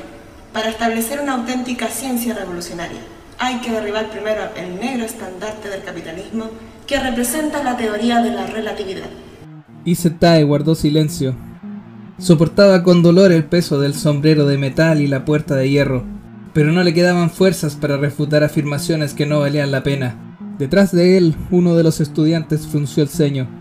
Para 0.52 0.68
establecer 0.68 1.20
una 1.20 1.34
auténtica 1.34 1.88
ciencia 1.88 2.34
revolucionaria, 2.34 3.00
hay 3.38 3.60
que 3.60 3.70
derribar 3.70 4.10
primero 4.10 4.42
el 4.56 4.78
negro 4.78 5.06
estandarte 5.06 5.70
del 5.70 5.82
capitalismo 5.82 6.50
que 6.86 7.00
representa 7.00 7.62
la 7.62 7.78
teoría 7.78 8.20
de 8.20 8.32
la 8.32 8.46
relatividad. 8.46 9.08
Isetai 9.86 10.42
guardó 10.42 10.74
silencio. 10.74 11.34
Soportaba 12.18 12.82
con 12.82 13.02
dolor 13.02 13.32
el 13.32 13.44
peso 13.44 13.80
del 13.80 13.94
sombrero 13.94 14.44
de 14.44 14.58
metal 14.58 15.00
y 15.00 15.06
la 15.06 15.24
puerta 15.24 15.54
de 15.54 15.70
hierro, 15.70 16.04
pero 16.52 16.72
no 16.72 16.82
le 16.82 16.92
quedaban 16.92 17.30
fuerzas 17.30 17.76
para 17.76 17.96
refutar 17.96 18.44
afirmaciones 18.44 19.14
que 19.14 19.24
no 19.24 19.40
valían 19.40 19.70
la 19.70 19.82
pena. 19.82 20.36
Detrás 20.58 20.92
de 20.92 21.16
él, 21.16 21.34
uno 21.50 21.74
de 21.76 21.84
los 21.84 22.02
estudiantes 22.02 22.66
frunció 22.66 23.02
el 23.02 23.08
ceño. 23.08 23.59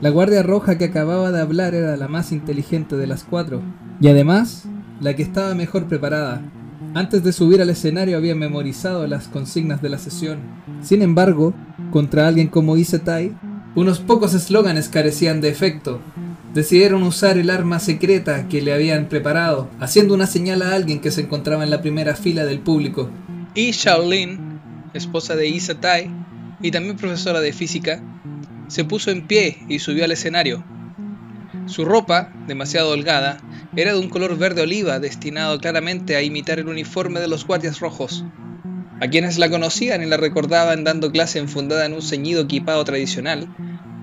La 0.00 0.10
guardia 0.10 0.44
roja 0.44 0.78
que 0.78 0.84
acababa 0.84 1.32
de 1.32 1.40
hablar 1.40 1.74
era 1.74 1.96
la 1.96 2.06
más 2.06 2.30
inteligente 2.30 2.96
de 2.96 3.08
las 3.08 3.24
cuatro, 3.24 3.62
y 4.00 4.06
además 4.06 4.62
la 5.00 5.16
que 5.16 5.24
estaba 5.24 5.56
mejor 5.56 5.86
preparada. 5.86 6.40
Antes 6.94 7.24
de 7.24 7.32
subir 7.32 7.60
al 7.60 7.70
escenario 7.70 8.16
había 8.16 8.36
memorizado 8.36 9.08
las 9.08 9.26
consignas 9.26 9.82
de 9.82 9.88
la 9.88 9.98
sesión. 9.98 10.38
Sin 10.82 11.02
embargo, 11.02 11.52
contra 11.90 12.28
alguien 12.28 12.46
como 12.46 12.76
Isetai, 12.76 13.34
unos 13.74 13.98
pocos 13.98 14.34
eslóganes 14.34 14.88
carecían 14.88 15.40
de 15.40 15.48
efecto. 15.48 16.00
Decidieron 16.54 17.02
usar 17.02 17.36
el 17.36 17.50
arma 17.50 17.80
secreta 17.80 18.46
que 18.46 18.62
le 18.62 18.72
habían 18.72 19.08
preparado, 19.08 19.68
haciendo 19.80 20.14
una 20.14 20.28
señal 20.28 20.62
a 20.62 20.74
alguien 20.74 21.00
que 21.00 21.10
se 21.10 21.22
encontraba 21.22 21.64
en 21.64 21.70
la 21.70 21.82
primera 21.82 22.14
fila 22.14 22.44
del 22.44 22.60
público. 22.60 23.10
Y 23.56 23.72
Shaolin, 23.72 24.60
esposa 24.94 25.34
de 25.34 25.48
Isetai 25.48 26.08
y 26.62 26.70
también 26.70 26.96
profesora 26.96 27.40
de 27.40 27.52
física, 27.52 28.00
se 28.68 28.84
puso 28.84 29.10
en 29.10 29.26
pie 29.26 29.58
y 29.68 29.78
subió 29.80 30.04
al 30.04 30.12
escenario. 30.12 30.64
Su 31.66 31.84
ropa, 31.84 32.32
demasiado 32.46 32.90
holgada, 32.90 33.38
era 33.76 33.92
de 33.92 33.98
un 33.98 34.08
color 34.08 34.38
verde 34.38 34.62
oliva 34.62 35.00
destinado 35.00 35.58
claramente 35.58 36.16
a 36.16 36.22
imitar 36.22 36.58
el 36.58 36.68
uniforme 36.68 37.20
de 37.20 37.28
los 37.28 37.46
guardias 37.46 37.80
rojos. 37.80 38.24
A 39.00 39.08
quienes 39.08 39.38
la 39.38 39.50
conocían 39.50 40.02
y 40.02 40.06
la 40.06 40.16
recordaban 40.16 40.84
dando 40.84 41.12
clase 41.12 41.38
enfundada 41.38 41.86
en 41.86 41.92
un 41.92 42.02
ceñido 42.02 42.42
equipado 42.42 42.84
tradicional, 42.84 43.48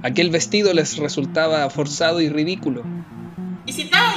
aquel 0.03 0.29
vestido 0.29 0.73
les 0.73 0.97
resultaba 0.97 1.69
forzado 1.69 2.21
y 2.21 2.29
ridículo. 2.29 2.83
¡Isitai! 3.65 4.13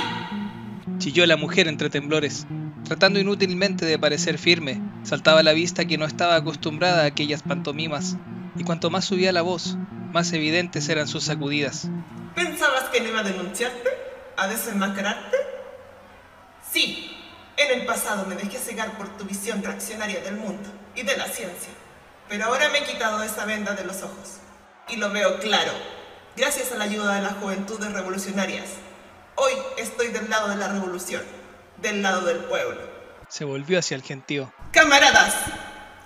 Chilló 0.99 1.27
la 1.27 1.37
mujer 1.37 1.69
entre 1.69 1.91
temblores. 1.91 2.47
Tratando 2.85 3.19
inútilmente 3.19 3.87
de 3.87 3.99
parecer 3.99 4.39
firme, 4.39 4.81
saltaba 5.03 5.41
a 5.41 5.43
la 5.43 5.53
vista 5.53 5.85
que 5.87 5.99
no 5.99 6.05
estaba 6.05 6.37
acostumbrada 6.37 7.03
a 7.03 7.07
aquellas 7.07 7.43
pantomimas, 7.43 8.17
y 8.57 8.65
cuanto 8.65 8.91
más 8.91 9.05
subía 9.05 9.33
la 9.33 9.43
voz, 9.43 9.77
más 10.13 10.33
evidentes 10.33 10.89
eran 10.89 11.09
sus 11.09 11.25
sacudidas. 11.25 11.89
¿Pensabas 12.35 12.85
que 12.85 13.01
no 13.01 13.09
iba 13.09 13.21
a 13.21 13.25
denunciarte? 13.25 13.91
¿A 14.37 14.47
desenmascararte? 14.47 15.37
Sí, 16.73 17.17
en 17.57 17.81
el 17.81 17.87
pasado 17.87 18.27
me 18.27 18.37
dejé 18.37 18.59
cegar 18.59 18.97
por 18.97 19.17
tu 19.17 19.25
visión 19.25 19.63
reaccionaria 19.63 20.21
del 20.21 20.37
mundo 20.37 20.69
y 20.95 21.03
de 21.03 21.17
la 21.17 21.27
ciencia. 21.27 21.71
Pero 22.29 22.45
ahora 22.45 22.69
me 22.69 22.79
he 22.79 22.85
quitado 22.85 23.23
esa 23.23 23.45
venda 23.47 23.73
de 23.73 23.85
los 23.85 24.03
ojos. 24.03 24.39
Y 24.89 24.97
lo 24.97 25.11
veo 25.11 25.39
claro. 25.41 25.73
Gracias 26.37 26.73
a 26.73 26.77
la 26.77 26.85
ayuda 26.85 27.17
de 27.17 27.23
las 27.23 27.33
juventudes 27.35 27.93
revolucionarias. 27.93 28.69
Hoy 29.35 29.53
estoy 29.79 30.09
del 30.09 30.31
lado 30.31 30.49
de 30.49 30.57
la 30.57 30.69
revolución. 30.69 31.23
Del 31.79 32.03
lado 32.03 32.23
del 32.23 32.39
pueblo. 32.39 32.81
Se 33.29 33.45
volvió 33.45 33.79
hacia 33.79 33.95
el 33.95 34.03
gentío. 34.03 34.53
Camaradas, 34.73 35.35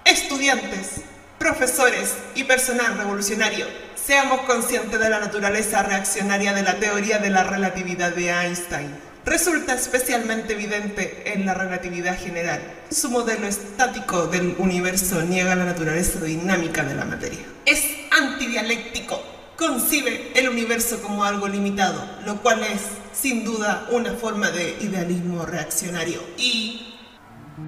estudiantes, 0.04 1.02
profesores 1.38 2.16
y 2.35 2.44
personal 2.44 2.97
revolucionario, 2.97 3.66
seamos 4.04 4.40
conscientes 4.42 4.99
de 4.99 5.11
la 5.11 5.21
naturaleza 5.21 5.82
reaccionaria 5.82 6.52
de 6.52 6.62
la 6.62 6.75
teoría 6.75 7.18
de 7.18 7.30
la 7.30 7.44
relatividad 7.44 8.12
de 8.12 8.30
Einstein. 8.30 8.88
Resulta 9.25 9.75
especialmente 9.75 10.54
evidente 10.54 11.32
en 11.32 11.47
la 11.47 11.54
relatividad 11.54 12.18
general. 12.18 12.61
Su 12.90 13.11
modelo 13.11 13.47
estático 13.47 14.26
del 14.26 14.56
universo 14.59 15.23
niega 15.23 15.54
la 15.54 15.64
naturaleza 15.64 16.18
dinámica 16.21 16.82
de 16.82 16.97
la 16.97 17.04
materia. 17.04 17.38
Es 17.64 17.85
antidialéctico. 18.11 19.23
Concibe 19.56 20.32
el 20.35 20.49
universo 20.49 21.00
como 21.00 21.23
algo 21.23 21.47
limitado, 21.47 22.04
lo 22.26 22.42
cual 22.42 22.64
es, 22.64 22.80
sin 23.12 23.44
duda, 23.44 23.87
una 23.92 24.14
forma 24.14 24.50
de 24.50 24.76
idealismo 24.80 25.47
reaccionario. 25.47 26.21
Y 26.37 26.88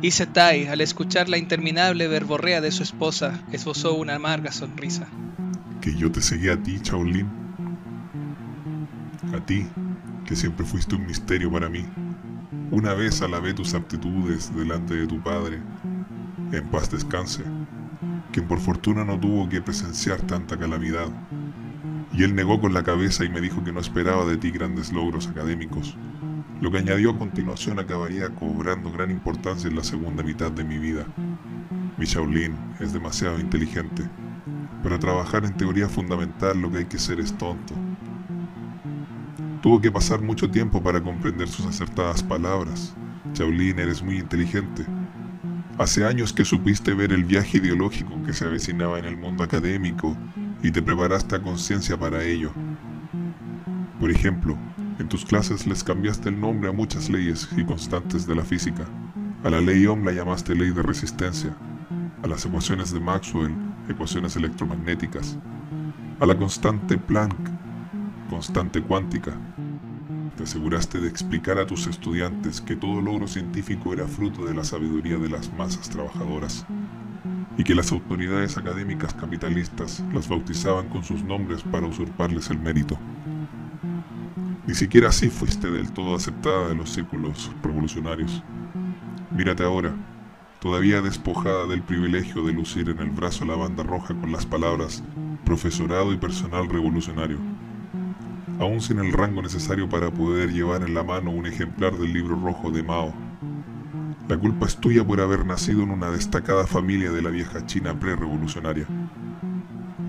Isetai, 0.03 0.67
al 0.67 0.81
escuchar 0.81 1.29
la 1.29 1.39
interminable 1.39 2.09
verborrea 2.09 2.61
de 2.61 2.73
su 2.73 2.83
esposa, 2.83 3.45
esbozó 3.53 3.95
una 3.95 4.17
amarga 4.17 4.51
sonrisa. 4.51 5.07
Que 5.85 5.95
yo 5.95 6.11
te 6.11 6.23
seguí 6.23 6.49
a 6.49 6.57
ti, 6.57 6.81
Shaolin. 6.83 7.29
A 9.35 9.45
ti, 9.45 9.67
que 10.25 10.35
siempre 10.35 10.65
fuiste 10.65 10.95
un 10.95 11.05
misterio 11.05 11.53
para 11.53 11.69
mí. 11.69 11.85
Una 12.71 12.95
vez 12.95 13.21
alabé 13.21 13.53
tus 13.53 13.75
aptitudes 13.75 14.51
delante 14.57 14.95
de 14.95 15.07
tu 15.07 15.23
padre. 15.23 15.61
En 16.53 16.67
paz 16.69 16.91
descanse, 16.91 17.45
quien 18.33 18.49
por 18.49 18.61
fortuna 18.61 19.05
no 19.05 19.21
tuvo 19.21 19.47
que 19.51 19.61
presenciar 19.61 20.23
tanta 20.23 20.57
calamidad. 20.57 21.09
Y 22.15 22.23
él 22.23 22.35
negó 22.35 22.63
con 22.63 22.73
la 22.73 22.83
cabeza 22.83 23.27
y 23.27 23.29
me 23.29 23.43
dijo 23.43 23.63
que 23.63 23.73
no 23.73 23.81
esperaba 23.81 24.25
de 24.25 24.39
ti 24.39 24.51
grandes 24.51 24.91
logros 24.91 25.29
académicos. 25.29 25.99
Lo 26.63 26.71
que 26.71 26.79
añadió 26.79 27.11
a 27.11 27.19
continuación 27.19 27.79
acabaría 27.79 28.31
cobrando 28.31 28.91
gran 28.91 29.11
importancia 29.11 29.69
en 29.69 29.77
la 29.77 29.85
segunda 29.85 30.23
mitad 30.23 30.51
de 30.51 30.65
mi 30.65 30.79
vida. 30.79 31.05
Mi 31.99 32.07
Shaolin 32.07 32.57
es 32.81 32.95
demasiado 32.95 33.39
inteligente. 33.39 34.09
Para 34.85 34.99
trabajar 34.99 35.47
en 35.47 35.57
teoría 35.57 35.89
fundamental 35.89 36.61
lo 36.61 36.71
que 36.71 36.79
hay 36.79 36.85
que 36.85 36.99
ser 36.99 37.19
es 37.19 37.33
tonto. 37.39 37.73
Tuvo 39.63 39.81
que 39.81 39.91
pasar 39.91 40.21
mucho 40.21 40.51
tiempo 40.51 40.83
para 40.83 41.03
comprender 41.03 41.49
sus 41.49 41.65
acertadas 41.65 42.23
palabras. 42.23 42.95
Shaolin, 43.33 43.79
eres 43.79 44.03
muy 44.03 44.19
inteligente. 44.19 44.85
Hace 45.79 46.05
años 46.05 46.35
que 46.35 46.45
supiste 46.45 46.93
ver 46.93 47.15
el 47.15 47.25
viaje 47.25 47.57
ideológico 47.57 48.23
que 48.27 48.35
se 48.35 48.45
avecinaba 48.45 48.99
en 48.99 49.07
el 49.07 49.17
mundo 49.17 49.43
académico 49.43 50.15
y 50.63 50.71
te 50.71 50.83
preparaste 50.83 51.37
a 51.37 51.43
conciencia 51.43 51.99
para 51.99 52.23
ello. 52.23 52.53
Por 53.99 54.11
ejemplo, 54.11 54.59
en 54.99 55.09
tus 55.09 55.25
clases 55.25 55.67
les 55.67 55.83
cambiaste 55.83 56.29
el 56.29 56.39
nombre 56.39 56.69
a 56.69 56.73
muchas 56.73 57.09
leyes 57.09 57.49
y 57.57 57.65
constantes 57.65 58.27
de 58.27 58.35
la 58.35 58.45
física. 58.45 58.85
A 59.45 59.49
la 59.49 59.63
ley 59.63 59.87
Ohm 59.87 60.05
la 60.05 60.13
llamaste 60.13 60.55
ley 60.55 60.73
de 60.73 60.83
resistencia. 60.83 61.57
A 62.25 62.27
las 62.27 62.47
ecuaciones 62.47 62.91
de 62.91 63.01
Maxwell, 63.01 63.55
ecuaciones 63.87 64.35
electromagnéticas, 64.35 65.37
a 66.19 66.25
la 66.25 66.35
constante 66.35 66.97
Planck, 66.97 67.35
constante 68.31 68.81
cuántica. 68.81 69.35
Te 70.35 70.45
aseguraste 70.45 71.01
de 71.01 71.09
explicar 71.09 71.59
a 71.59 71.67
tus 71.67 71.87
estudiantes 71.87 72.63
que 72.63 72.77
todo 72.77 73.03
logro 73.03 73.27
científico 73.27 73.93
era 73.93 74.09
fruto 74.09 74.47
de 74.47 74.55
la 74.55 74.65
sabiduría 74.65 75.19
de 75.19 75.29
las 75.29 75.53
masas 75.53 75.91
trabajadoras 75.91 76.65
y 77.59 77.63
que 77.63 77.75
las 77.75 77.93
autoridades 77.93 78.57
académicas 78.57 79.13
capitalistas 79.13 80.03
las 80.15 80.27
bautizaban 80.27 80.89
con 80.89 81.05
sus 81.05 81.23
nombres 81.23 81.63
para 81.63 81.87
usurparles 81.87 82.49
el 82.49 82.59
mérito. 82.59 82.99
Ni 84.67 84.75
siquiera 84.75 85.11
así 85.11 85.29
fuiste 85.29 85.71
del 85.71 85.93
todo 85.93 86.17
aceptada 86.17 86.69
de 86.69 86.75
los 86.75 86.89
círculos 86.89 87.53
revolucionarios. 87.63 88.43
Mírate 89.31 89.63
ahora, 89.63 89.95
todavía 90.65 91.03
despojada 91.03 91.67
del 91.67 91.83
privilegio 91.83 92.43
de 92.43 92.55
lucir 92.55 92.89
en 92.89 92.99
el 92.99 93.11
brazo 93.11 93.45
la 93.45 93.55
banda 93.55 93.83
roja 93.83 94.15
con 94.15 94.33
las 94.33 94.47
palabras 94.47 95.03
profesorado 95.45 96.11
y 96.11 96.17
personal 96.17 96.71
revolucionario, 96.71 97.37
aún 98.59 98.81
sin 98.81 98.99
el 98.99 99.13
rango 99.13 99.43
necesario 99.43 99.91
para 99.91 100.11
poder 100.11 100.55
llevar 100.55 100.83
en 100.83 100.95
la 100.95 101.05
mano 101.05 101.33
un 101.33 101.45
ejemplar 101.45 101.99
del 101.99 102.15
libro 102.15 102.41
rojo 102.41 102.71
de 102.71 102.83
Mao. 102.83 103.13
La 104.27 104.39
culpa 104.39 104.65
es 104.65 104.79
tuya 104.79 105.07
por 105.07 105.21
haber 105.21 105.45
nacido 105.45 105.83
en 105.83 105.91
una 105.91 106.11
destacada 106.11 106.67
familia 106.67 107.13
de 107.13 107.21
la 107.21 107.29
vieja 107.29 107.67
China 107.67 108.01
prerevolucionaria. 108.01 108.87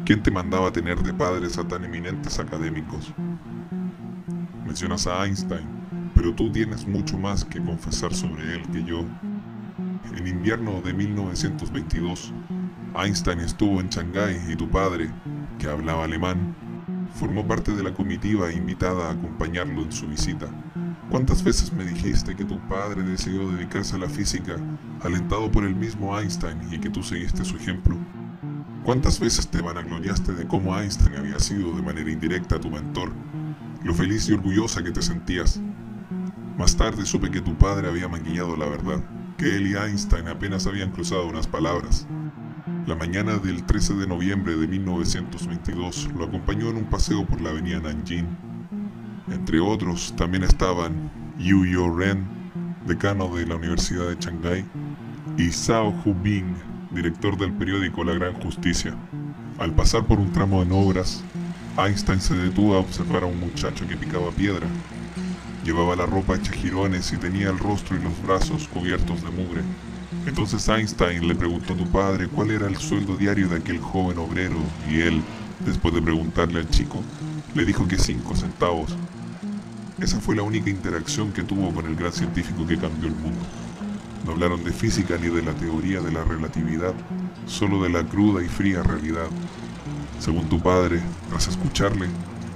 ¿Quién 0.06 0.24
te 0.24 0.32
mandaba 0.32 0.72
tener 0.72 1.04
de 1.04 1.14
padres 1.14 1.58
a 1.58 1.68
tan 1.68 1.84
eminentes 1.84 2.40
académicos? 2.40 3.14
Mencionas 4.66 5.06
a 5.06 5.26
Einstein, 5.26 5.68
pero 6.14 6.34
tú 6.34 6.50
tienes 6.50 6.88
mucho 6.88 7.18
más 7.18 7.44
que 7.44 7.62
confesar 7.62 8.14
sobre 8.14 8.56
él 8.56 8.62
que 8.72 8.86
yo. 8.86 9.04
En 10.14 10.28
invierno 10.28 10.82
de 10.82 10.94
1922, 10.94 12.34
Einstein 12.96 13.40
estuvo 13.40 13.82
en 13.82 13.90
Shanghái 13.90 14.40
y 14.50 14.56
tu 14.56 14.70
padre, 14.70 15.10
que 15.60 15.68
hablaba 15.68 16.06
alemán, 16.06 16.56
formó 17.16 17.46
parte 17.48 17.76
de 17.76 17.84
la 17.84 17.94
comitiva 17.94 18.52
invitada 18.52 19.08
a 19.08 19.12
acompañarlo 19.14 19.82
en 19.82 19.92
su 19.92 20.08
visita. 20.08 20.48
¿Cuántas 21.10 21.44
veces 21.44 21.74
me 21.74 21.84
dijiste 21.84 22.36
que 22.36 22.46
tu 22.46 22.60
padre 22.68 23.04
decidió 23.04 23.50
dedicarse 23.52 23.96
a 23.96 24.00
la 24.00 24.10
física, 24.10 24.56
alentado 25.02 25.52
por 25.52 25.64
el 25.64 25.76
mismo 25.76 26.18
Einstein 26.18 26.58
y 26.72 26.80
que 26.80 26.90
tú 26.90 27.04
seguiste 27.04 27.44
su 27.44 27.58
ejemplo? 27.58 27.98
¿Cuántas 28.84 29.20
veces 29.20 29.48
te 29.48 29.62
vanagloriaste 29.62 30.34
de 30.34 30.48
cómo 30.48 30.78
Einstein 30.78 31.16
había 31.16 31.40
sido 31.40 31.76
de 31.76 31.82
manera 31.82 32.12
indirecta 32.12 32.60
tu 32.60 32.70
mentor, 32.70 33.12
lo 33.84 33.94
feliz 33.94 34.30
y 34.30 34.34
orgullosa 34.34 34.84
que 34.84 34.92
te 34.92 35.02
sentías? 35.02 35.62
Más 36.58 36.76
tarde 36.76 37.06
supe 37.06 37.32
que 37.32 37.42
tu 37.42 37.56
padre 37.56 37.88
había 37.88 38.08
maquillado 38.08 38.56
la 38.56 38.68
verdad, 38.68 39.04
que 39.38 39.56
él 39.56 39.68
y 39.68 39.76
Einstein 39.76 40.28
apenas 40.28 40.68
habían 40.68 40.92
cruzado 40.92 41.28
unas 41.28 41.48
palabras. 41.48 42.08
La 42.88 42.96
mañana 42.96 43.38
del 43.38 43.64
13 43.64 43.96
de 43.96 44.08
noviembre 44.08 44.56
de 44.56 44.68
1922 44.68 46.10
lo 46.16 46.26
acompañó 46.26 46.70
en 46.70 46.78
un 46.78 46.86
paseo 46.86 47.26
por 47.26 47.42
la 47.42 47.50
avenida 47.50 47.80
Nanjing. 47.80 48.28
Entre 49.32 49.60
otros 49.60 50.16
también 50.16 50.44
estaban 50.44 51.12
Yu 51.38 51.66
Yo-ren, 51.66 52.26
decano 52.86 53.36
de 53.36 53.48
la 53.48 53.56
Universidad 53.56 54.08
de 54.08 54.16
Shanghái, 54.16 54.66
y 55.38 55.52
Zhao 55.52 55.94
Hubing, 56.06 56.56
director 56.92 57.38
del 57.38 57.52
periódico 57.54 58.04
La 58.04 58.14
Gran 58.14 58.40
Justicia. 58.42 58.96
Al 59.58 59.74
pasar 59.74 60.06
por 60.06 60.20
un 60.20 60.32
tramo 60.32 60.62
en 60.62 60.72
obras, 60.72 61.24
Einstein 61.78 62.22
se 62.22 62.36
detuvo 62.36 62.76
a 62.76 62.80
observar 62.80 63.24
a 63.24 63.28
un 63.28 63.40
muchacho 63.40 63.88
que 63.88 63.98
picaba 63.98 64.32
piedra. 64.32 64.68
Llevaba 65.66 65.96
la 65.96 66.06
ropa 66.06 66.36
hecha 66.36 66.54
jirones 66.54 67.12
y 67.12 67.18
tenía 67.18 67.50
el 67.50 67.58
rostro 67.58 67.98
y 67.98 68.04
los 68.04 68.22
brazos 68.22 68.68
cubiertos 68.68 69.24
de 69.24 69.32
mugre. 69.32 69.64
Entonces 70.28 70.70
Einstein 70.70 71.28
le 71.28 71.34
preguntó 71.34 71.74
a 71.74 71.78
tu 71.78 71.88
padre 71.88 72.28
cuál 72.28 72.52
era 72.52 72.68
el 72.68 72.78
sueldo 72.78 73.18
diario 73.18 73.50
de 73.50 73.58
aquel 73.58 73.80
joven 73.80 74.20
obrero 74.20 74.58
y 74.88 75.02
él, 75.02 75.24
después 75.66 75.92
de 75.96 76.04
preguntarle 76.04 76.60
al 76.60 76.70
chico, 76.70 77.02
le 77.56 77.66
dijo 77.66 77.88
que 77.88 77.98
cinco 77.98 78.36
centavos. 78.36 78.96
Esa 80.00 80.20
fue 80.20 80.36
la 80.36 80.44
única 80.44 80.70
interacción 80.70 81.32
que 81.32 81.42
tuvo 81.42 81.74
con 81.74 81.88
el 81.88 81.96
gran 81.96 82.14
científico 82.14 82.68
que 82.68 82.78
cambió 82.78 83.08
el 83.08 83.16
mundo. 83.16 83.42
No 84.24 84.34
hablaron 84.34 84.64
de 84.64 84.72
física 84.72 85.18
ni 85.18 85.30
de 85.30 85.42
la 85.42 85.54
teoría 85.54 86.00
de 86.00 86.12
la 86.12 86.24
relatividad, 86.24 86.94
solo 87.48 87.82
de 87.82 87.90
la 87.90 88.04
cruda 88.04 88.44
y 88.44 88.48
fría 88.48 88.84
realidad. 88.84 89.30
Según 90.20 90.48
tu 90.48 90.62
padre, 90.62 91.02
tras 91.30 91.48
escucharle, 91.48 92.08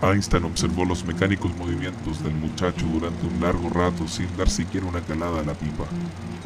Einstein 0.01 0.45
observó 0.45 0.85
los 0.85 1.03
mecánicos 1.05 1.55
movimientos 1.57 2.23
del 2.23 2.33
muchacho 2.33 2.85
durante 2.85 3.27
un 3.27 3.41
largo 3.41 3.69
rato 3.69 4.07
sin 4.07 4.27
dar 4.38 4.49
siquiera 4.49 4.88
una 4.88 5.01
calada 5.01 5.41
a 5.41 5.43
la 5.43 5.53
pipa. 5.53 5.85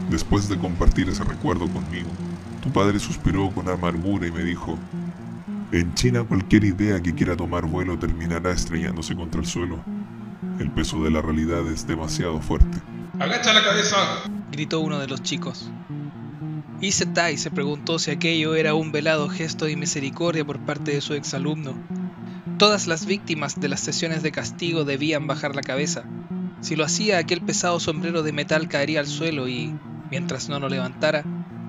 Después 0.10 0.50
de 0.50 0.58
compartir 0.58 1.08
ese 1.10 1.24
recuerdo 1.24 1.68
conmigo, 1.68 2.10
tu 2.62 2.72
padre 2.72 3.00
suspiró 3.00 3.52
con 3.52 3.70
amargura 3.70 4.26
y 4.26 4.32
me 4.32 4.44
dijo, 4.44 4.78
en 5.72 5.94
China 5.94 6.24
cualquier 6.24 6.64
idea 6.64 7.02
que 7.02 7.14
quiera 7.14 7.36
tomar 7.36 7.66
vuelo 7.66 7.98
terminará 7.98 8.52
estrellándose 8.52 9.16
contra 9.16 9.42
el 9.42 9.48
suelo. 9.48 9.84
El 10.60 10.72
peso 10.72 11.04
de 11.04 11.12
la 11.12 11.22
realidad 11.22 11.68
es 11.68 11.86
demasiado 11.88 12.40
fuerte. 12.42 12.80
¡Agacha 13.20 13.54
la 13.54 13.64
cabeza! 13.64 13.98
gritó 14.52 14.80
uno 14.80 15.00
de 15.00 15.08
los 15.08 15.22
chicos. 15.22 15.72
Isetai 16.82 17.38
se 17.38 17.50
preguntó 17.50 17.98
si 17.98 18.12
aquello 18.12 18.56
era 18.56 18.74
un 18.74 18.92
velado 18.92 19.30
gesto 19.30 19.66
de 19.66 19.76
misericordia 19.76 20.44
por 20.44 20.60
parte 20.60 20.92
de 20.92 21.02
su 21.02 21.14
exalumno. 21.14 21.76
Todas 22.64 22.88
las 22.88 23.06
víctimas 23.06 23.60
de 23.60 23.68
las 23.68 23.82
sesiones 23.82 24.24
de 24.24 24.32
castigo 24.32 24.86
debían 24.86 25.28
bajar 25.28 25.54
la 25.54 25.62
cabeza. 25.62 26.06
Si 26.62 26.78
lo 26.78 26.86
hacía, 26.86 27.18
aquel 27.18 27.42
pesado 27.42 27.78
sombrero 27.82 28.24
de 28.24 28.32
metal 28.32 28.70
caería 28.70 29.02
al 29.02 29.08
suelo 29.08 29.50
y, 29.50 29.76
mientras 30.10 30.48
no 30.48 30.62
lo 30.62 30.70
levantara, 30.70 31.26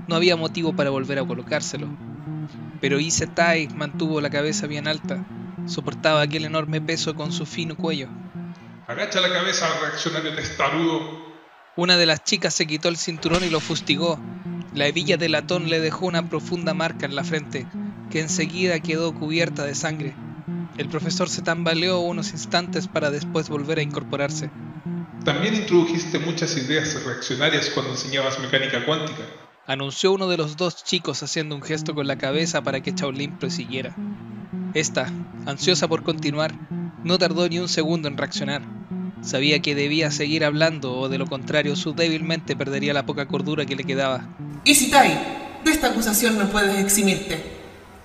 no 0.06 0.14
había 0.14 0.36
motivo 0.36 0.76
para 0.76 0.90
volver 0.90 1.18
a 1.18 1.24
colocárselo. 1.24 1.88
Pero 2.80 3.00
Isetai 3.00 3.66
mantuvo 3.74 4.20
la 4.20 4.30
cabeza 4.30 4.68
bien 4.68 4.86
alta, 4.86 5.24
soportaba 5.66 6.22
aquel 6.22 6.44
enorme 6.44 6.80
peso 6.80 7.16
con 7.16 7.32
su 7.32 7.44
fino 7.44 7.76
cuello. 7.76 8.08
¡Agacha 8.86 9.20
la 9.20 9.32
cabeza, 9.32 9.66
reaccionario 9.80 10.36
testarudo! 10.36 11.00
Una 11.74 11.96
de 11.96 12.06
las 12.06 12.22
chicas 12.22 12.54
se 12.54 12.68
quitó 12.68 12.88
el 12.88 12.98
cinturón 12.98 13.42
y 13.42 13.50
lo 13.50 13.58
fustigó. 13.58 14.20
La 14.72 14.86
hebilla 14.86 15.16
de 15.16 15.28
latón 15.28 15.68
le 15.68 15.80
dejó 15.80 16.06
una 16.06 16.28
profunda 16.28 16.72
marca 16.72 17.04
en 17.04 17.16
la 17.16 17.24
frente, 17.24 17.66
que 18.12 18.20
enseguida 18.20 18.78
quedó 18.78 19.12
cubierta 19.12 19.64
de 19.64 19.74
sangre. 19.74 20.14
El 20.76 20.88
profesor 20.88 21.28
se 21.28 21.42
tambaleó 21.42 22.00
unos 22.00 22.32
instantes 22.32 22.88
para 22.88 23.10
después 23.10 23.48
volver 23.48 23.78
a 23.78 23.82
incorporarse. 23.82 24.50
También 25.24 25.54
introdujiste 25.54 26.18
muchas 26.18 26.56
ideas 26.56 27.02
reaccionarias 27.04 27.70
cuando 27.70 27.92
enseñabas 27.92 28.40
mecánica 28.40 28.84
cuántica. 28.84 29.22
Anunció 29.66 30.12
uno 30.12 30.28
de 30.28 30.36
los 30.36 30.56
dos 30.56 30.84
chicos 30.84 31.22
haciendo 31.22 31.54
un 31.54 31.62
gesto 31.62 31.94
con 31.94 32.06
la 32.06 32.18
cabeza 32.18 32.62
para 32.62 32.82
que 32.82 32.92
Shaolin 32.92 33.38
prosiguiera. 33.38 33.94
Esta, 34.74 35.10
ansiosa 35.46 35.88
por 35.88 36.02
continuar, 36.02 36.54
no 37.04 37.18
tardó 37.18 37.48
ni 37.48 37.60
un 37.60 37.68
segundo 37.68 38.08
en 38.08 38.18
reaccionar. 38.18 38.62
Sabía 39.22 39.60
que 39.60 39.74
debía 39.74 40.10
seguir 40.10 40.44
hablando 40.44 40.98
o 40.98 41.08
de 41.08 41.16
lo 41.16 41.26
contrario 41.26 41.76
su 41.76 41.94
débil 41.94 42.24
mente 42.24 42.56
perdería 42.56 42.92
la 42.92 43.06
poca 43.06 43.26
cordura 43.26 43.64
que 43.64 43.76
le 43.76 43.84
quedaba. 43.84 44.28
Isitai, 44.64 45.60
de 45.64 45.70
esta 45.70 45.88
acusación 45.88 46.36
no 46.36 46.50
puedes 46.50 46.78
eximirte. 46.78 47.53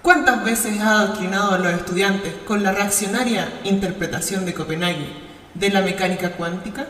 ¿Cuántas 0.02 0.44
veces 0.44 0.80
has 0.80 0.88
adoctrinado 0.88 1.52
a 1.54 1.58
los 1.58 1.74
estudiantes 1.74 2.34
con 2.48 2.64
la 2.64 2.72
reaccionaria 2.72 3.52
interpretación 3.64 4.46
de 4.46 4.54
Copenhague 4.54 5.08
de 5.54 5.70
la 5.70 5.82
mecánica 5.82 6.32
cuántica? 6.32 6.88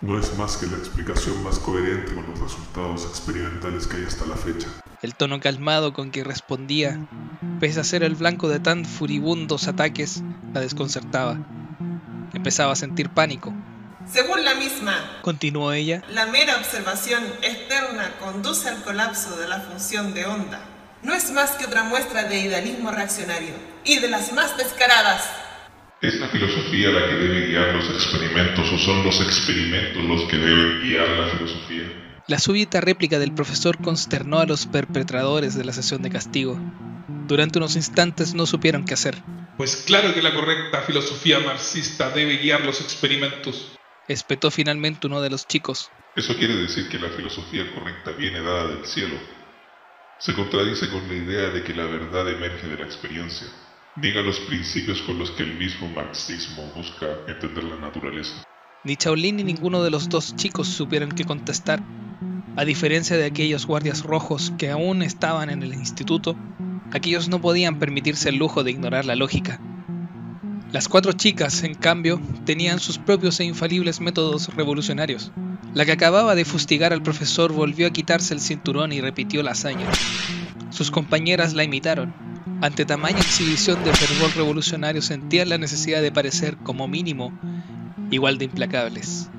No 0.00 0.18
es 0.18 0.36
más 0.36 0.56
que 0.56 0.66
la 0.66 0.76
explicación 0.76 1.42
más 1.42 1.58
coherente 1.58 2.14
con 2.14 2.26
los 2.28 2.38
resultados 2.40 3.04
experimentales 3.04 3.86
que 3.86 3.96
hay 3.98 4.04
hasta 4.04 4.26
la 4.26 4.36
fecha. 4.36 4.68
El 5.02 5.14
tono 5.14 5.40
calmado 5.40 5.92
con 5.92 6.10
que 6.10 6.24
respondía, 6.24 6.98
pese 7.60 7.80
a 7.80 7.84
ser 7.84 8.02
el 8.02 8.14
blanco 8.14 8.48
de 8.48 8.60
tan 8.60 8.84
furibundos 8.84 9.66
ataques, 9.68 10.22
la 10.52 10.60
desconcertaba. 10.60 11.38
Empezaba 12.32 12.72
a 12.72 12.76
sentir 12.76 13.08
pánico. 13.10 13.52
Según 14.10 14.44
la 14.44 14.54
misma, 14.54 14.94
Continuó 15.22 15.72
ella. 15.72 16.02
la 16.10 16.26
mera 16.26 16.56
observación 16.56 17.22
externa 17.42 18.10
conduce 18.20 18.68
al 18.68 18.82
colapso 18.82 19.36
de 19.36 19.48
la 19.48 19.60
función 19.60 20.14
de 20.14 20.26
onda. 20.26 20.60
No 21.02 21.14
es 21.14 21.30
más 21.30 21.52
que 21.52 21.66
otra 21.66 21.84
muestra 21.84 22.24
de 22.24 22.40
idealismo 22.40 22.90
reaccionario 22.90 23.54
y 23.84 24.00
de 24.00 24.08
las 24.08 24.32
más 24.32 24.56
descaradas. 24.56 25.30
¿Es 26.00 26.14
la 26.16 26.28
filosofía 26.28 26.90
la 26.90 27.08
que 27.08 27.14
debe 27.14 27.46
guiar 27.48 27.74
los 27.74 27.88
experimentos 27.90 28.72
o 28.72 28.78
son 28.78 29.04
los 29.04 29.20
experimentos 29.20 30.02
los 30.04 30.24
que 30.24 30.36
deben 30.36 30.80
guiar 30.82 31.08
la 31.08 31.26
filosofía? 31.28 32.22
La 32.26 32.38
súbita 32.38 32.80
réplica 32.80 33.18
del 33.18 33.32
profesor 33.32 33.78
consternó 33.78 34.38
a 34.38 34.46
los 34.46 34.66
perpetradores 34.66 35.56
de 35.56 35.64
la 35.64 35.72
sesión 35.72 36.02
de 36.02 36.10
castigo. 36.10 36.58
Durante 37.26 37.58
unos 37.58 37.76
instantes 37.76 38.34
no 38.34 38.46
supieron 38.46 38.84
qué 38.84 38.94
hacer. 38.94 39.22
Pues 39.56 39.84
claro 39.86 40.12
que 40.14 40.22
la 40.22 40.34
correcta 40.34 40.82
filosofía 40.82 41.40
marxista 41.40 42.10
debe 42.10 42.36
guiar 42.36 42.64
los 42.64 42.80
experimentos. 42.80 43.72
Espetó 44.08 44.50
finalmente 44.50 45.06
uno 45.06 45.20
de 45.20 45.30
los 45.30 45.46
chicos. 45.46 45.90
Eso 46.16 46.36
quiere 46.36 46.54
decir 46.54 46.88
que 46.88 46.98
la 46.98 47.08
filosofía 47.08 47.64
correcta 47.74 48.10
viene 48.12 48.40
dada 48.40 48.68
del 48.68 48.84
cielo. 48.84 49.14
Se 50.18 50.34
contradice 50.34 50.90
con 50.90 51.06
la 51.06 51.14
idea 51.14 51.50
de 51.50 51.62
que 51.62 51.72
la 51.72 51.84
verdad 51.84 52.28
emerge 52.28 52.66
de 52.66 52.76
la 52.76 52.84
experiencia. 52.84 53.46
Niega 53.94 54.20
los 54.20 54.40
principios 54.40 55.00
con 55.02 55.16
los 55.16 55.30
que 55.30 55.44
el 55.44 55.56
mismo 55.56 55.88
marxismo 55.88 56.72
busca 56.74 57.06
entender 57.28 57.62
la 57.62 57.76
naturaleza. 57.76 58.42
Ni 58.82 58.96
Shaolin 58.96 59.36
ni 59.36 59.44
ninguno 59.44 59.80
de 59.84 59.90
los 59.90 60.08
dos 60.08 60.34
chicos 60.34 60.66
supieron 60.66 61.10
qué 61.10 61.24
contestar. 61.24 61.84
A 62.56 62.64
diferencia 62.64 63.16
de 63.16 63.26
aquellos 63.26 63.64
guardias 63.64 64.02
rojos 64.02 64.52
que 64.58 64.70
aún 64.70 65.02
estaban 65.02 65.50
en 65.50 65.62
el 65.62 65.72
instituto, 65.74 66.36
aquellos 66.92 67.28
no 67.28 67.40
podían 67.40 67.78
permitirse 67.78 68.28
el 68.30 68.38
lujo 68.38 68.64
de 68.64 68.72
ignorar 68.72 69.04
la 69.04 69.14
lógica. 69.14 69.60
Las 70.72 70.88
cuatro 70.88 71.12
chicas, 71.12 71.62
en 71.62 71.74
cambio, 71.74 72.20
tenían 72.44 72.80
sus 72.80 72.98
propios 72.98 73.38
e 73.38 73.44
infalibles 73.44 74.00
métodos 74.00 74.52
revolucionarios. 74.56 75.30
La 75.78 75.86
que 75.86 75.92
acababa 75.92 76.34
de 76.34 76.44
fustigar 76.44 76.92
al 76.92 77.04
profesor 77.04 77.52
volvió 77.52 77.86
a 77.86 77.90
quitarse 77.90 78.34
el 78.34 78.40
cinturón 78.40 78.90
y 78.90 79.00
repitió 79.00 79.44
la 79.44 79.52
hazaña. 79.52 79.86
Sus 80.70 80.90
compañeras 80.90 81.54
la 81.54 81.62
imitaron. 81.62 82.12
Ante 82.60 82.84
tamaña 82.84 83.20
exhibición 83.20 83.84
de 83.84 83.92
fervor 83.92 84.34
revolucionario 84.34 85.02
sentían 85.02 85.50
la 85.50 85.56
necesidad 85.56 86.02
de 86.02 86.10
parecer, 86.10 86.56
como 86.56 86.88
mínimo, 86.88 87.32
igual 88.10 88.38
de 88.38 88.46
implacables. 88.46 89.30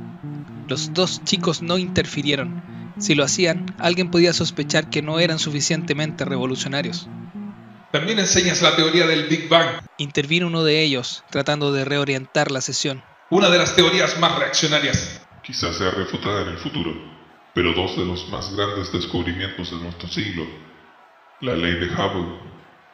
Los 0.70 0.94
dos 0.94 1.22
chicos 1.26 1.62
no 1.62 1.78
interfirieron. 1.78 2.64
Si 3.00 3.16
lo 3.16 3.26
hacían, 3.26 3.76
alguien 3.78 4.10
podía 4.10 4.32
sospechar 4.32 4.90
que 4.90 5.02
no 5.02 5.20
eran 5.20 5.40
suficientemente 5.40 6.24
revolucionarios. 6.24 7.10
También 7.92 8.18
enseñas 8.18 8.62
la 8.62 8.78
teoría 8.78 9.06
del 9.08 9.28
Big 9.28 9.50
Bang, 9.50 9.82
Intervino 9.98 10.48
uno 10.48 10.64
de 10.64 10.84
ellos, 10.84 11.22
tratando 11.32 11.74
de 11.74 11.84
reorientar 11.84 12.50
la 12.50 12.62
sesión. 12.62 13.04
una 13.30 13.50
de 13.50 13.58
las 13.58 13.76
teorías 13.76 14.18
más 14.22 14.40
reaccionarias. 14.40 15.19
Quizás 15.50 15.80
sea 15.80 15.90
refutada 15.90 16.44
en 16.44 16.50
el 16.50 16.58
futuro, 16.60 16.94
pero 17.56 17.74
dos 17.74 17.98
de 17.98 18.06
los 18.06 18.30
más 18.30 18.56
grandes 18.56 18.92
descubrimientos 18.92 19.72
de 19.72 19.78
nuestro 19.78 20.08
siglo, 20.08 20.46
la 21.42 21.56
ley 21.56 21.74
de 21.74 21.88
Hubble 21.88 22.38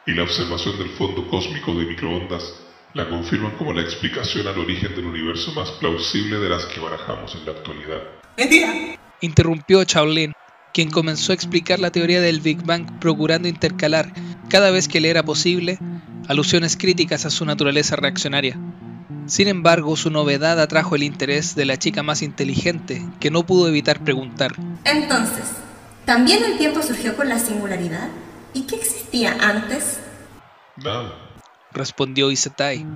y 0.06 0.12
la 0.12 0.22
observación 0.22 0.78
del 0.78 0.88
fondo 0.88 1.28
cósmico 1.28 1.74
de 1.74 1.84
microondas, 1.84 2.54
la 2.94 3.10
confirman 3.10 3.58
como 3.58 3.74
la 3.74 3.82
explicación 3.82 4.46
al 4.46 4.58
origen 4.58 4.94
del 4.94 5.04
universo 5.04 5.52
más 5.52 5.70
plausible 5.72 6.38
de 6.38 6.48
las 6.48 6.64
que 6.64 6.80
barajamos 6.80 7.34
en 7.34 7.44
la 7.44 7.52
actualidad. 7.52 8.02
Mentira. 8.38 8.72
Interrumpió 9.20 9.84
Shaolin, 9.84 10.32
quien 10.72 10.90
comenzó 10.90 11.32
a 11.32 11.34
explicar 11.34 11.78
la 11.78 11.90
teoría 11.90 12.22
del 12.22 12.40
Big 12.40 12.64
Bang 12.64 12.98
procurando 13.00 13.48
intercalar, 13.48 14.14
cada 14.48 14.70
vez 14.70 14.88
que 14.88 15.02
le 15.02 15.10
era 15.10 15.22
posible, 15.22 15.78
alusiones 16.26 16.78
críticas 16.78 17.26
a 17.26 17.30
su 17.30 17.44
naturaleza 17.44 17.96
reaccionaria. 17.96 18.58
Sin 19.26 19.48
embargo, 19.48 19.96
su 19.96 20.10
novedad 20.10 20.60
atrajo 20.60 20.94
el 20.94 21.02
interés 21.02 21.54
de 21.54 21.64
la 21.64 21.76
chica 21.76 22.02
más 22.02 22.22
inteligente, 22.22 23.04
que 23.20 23.30
no 23.30 23.44
pudo 23.44 23.68
evitar 23.68 24.02
preguntar. 24.04 24.54
Entonces, 24.84 25.44
¿también 26.04 26.44
el 26.44 26.58
tiempo 26.58 26.82
surgió 26.82 27.16
con 27.16 27.28
la 27.28 27.38
singularidad? 27.38 28.08
¿Y 28.54 28.62
qué 28.62 28.76
existía 28.76 29.36
antes? 29.40 30.00
Nada. 30.76 31.12
respondió 31.72 32.30
Isetai, 32.30 32.86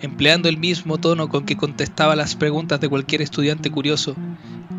empleando 0.00 0.48
el 0.48 0.56
mismo 0.56 0.98
tono 0.98 1.28
con 1.28 1.44
que 1.44 1.56
contestaba 1.56 2.14
las 2.14 2.36
preguntas 2.36 2.80
de 2.80 2.88
cualquier 2.88 3.22
estudiante 3.22 3.70
curioso, 3.70 4.14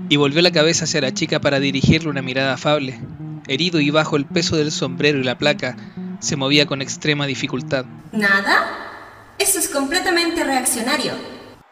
y 0.09 0.17
volvió 0.17 0.41
la 0.41 0.51
cabeza 0.51 0.83
hacia 0.85 1.01
la 1.01 1.13
chica 1.13 1.41
para 1.41 1.59
dirigirle 1.59 2.09
una 2.09 2.21
mirada 2.21 2.53
afable. 2.53 2.99
Herido 3.47 3.79
y 3.79 3.89
bajo 3.89 4.15
el 4.15 4.25
peso 4.25 4.55
del 4.55 4.71
sombrero 4.71 5.19
y 5.19 5.23
la 5.23 5.37
placa, 5.37 5.75
se 6.19 6.35
movía 6.35 6.65
con 6.65 6.81
extrema 6.81 7.25
dificultad. 7.25 7.85
¿Nada? 8.11 8.92
Eso 9.39 9.59
es 9.59 9.69
completamente 9.69 10.43
reaccionario. 10.43 11.13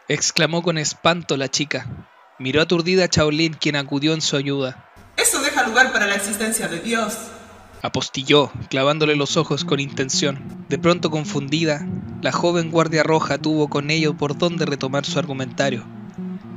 Exclamó 0.07 0.61
con 0.61 0.77
espanto 0.77 1.37
la 1.37 1.49
chica. 1.49 2.07
Miró 2.39 2.61
aturdida 2.61 3.05
a 3.05 3.07
Shaolin, 3.07 3.53
quien 3.53 3.75
acudió 3.75 4.13
en 4.13 4.21
su 4.21 4.35
ayuda. 4.35 4.91
Eso 5.15 5.41
deja 5.41 5.67
lugar 5.67 5.93
para 5.93 6.07
la 6.07 6.15
existencia 6.15 6.67
de 6.67 6.79
Dios. 6.79 7.17
Apostilló, 7.81 8.51
clavándole 8.69 9.15
los 9.15 9.37
ojos 9.37 9.65
con 9.65 9.79
intención. 9.79 10.65
De 10.69 10.77
pronto 10.77 11.09
confundida, 11.09 11.85
la 12.21 12.31
joven 12.31 12.71
guardia 12.71 13.03
roja 13.03 13.37
tuvo 13.37 13.69
con 13.69 13.89
ello 13.89 14.15
por 14.15 14.37
dónde 14.37 14.65
retomar 14.65 15.05
su 15.05 15.17
argumentario. 15.17 15.85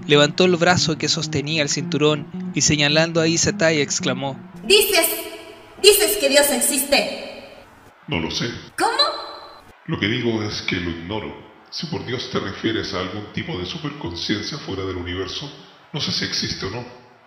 Levantó 0.06 0.44
el 0.44 0.56
brazo 0.56 0.98
que 0.98 1.08
sostenía 1.08 1.62
el 1.62 1.70
cinturón 1.70 2.52
y 2.54 2.60
señalando 2.60 3.20
a 3.20 3.28
Isetai 3.28 3.80
exclamó, 3.80 4.38
Dices, 4.64 5.08
dices 5.82 6.18
que 6.18 6.28
Dios 6.28 6.50
existe. 6.50 7.52
No 8.06 8.20
lo 8.20 8.30
sé. 8.30 8.46
¿Cómo? 8.78 9.13
Lo 9.86 10.00
que 10.00 10.06
digo 10.06 10.42
es 10.42 10.62
que 10.62 10.76
lo 10.76 10.90
ignoro. 10.90 11.34
Si 11.70 11.86
por 11.86 12.06
Dios 12.06 12.30
te 12.30 12.40
refieres 12.40 12.94
a 12.94 13.00
algún 13.00 13.32
tipo 13.34 13.58
de 13.58 13.66
superconciencia 13.66 14.56
fuera 14.56 14.82
del 14.86 14.96
universo, 14.96 15.52
no 15.92 16.00
sé 16.00 16.10
si 16.10 16.24
existe 16.24 16.64
o 16.64 16.70
no. 16.70 16.84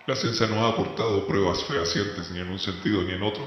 La 0.08 0.16
ciencia 0.16 0.48
no 0.48 0.66
ha 0.66 0.70
aportado 0.70 1.26
pruebas 1.28 1.62
fehacientes 1.64 2.30
ni 2.32 2.40
en 2.40 2.48
un 2.48 2.58
sentido 2.58 3.02
ni 3.02 3.12
en 3.12 3.22
otro. 3.22 3.44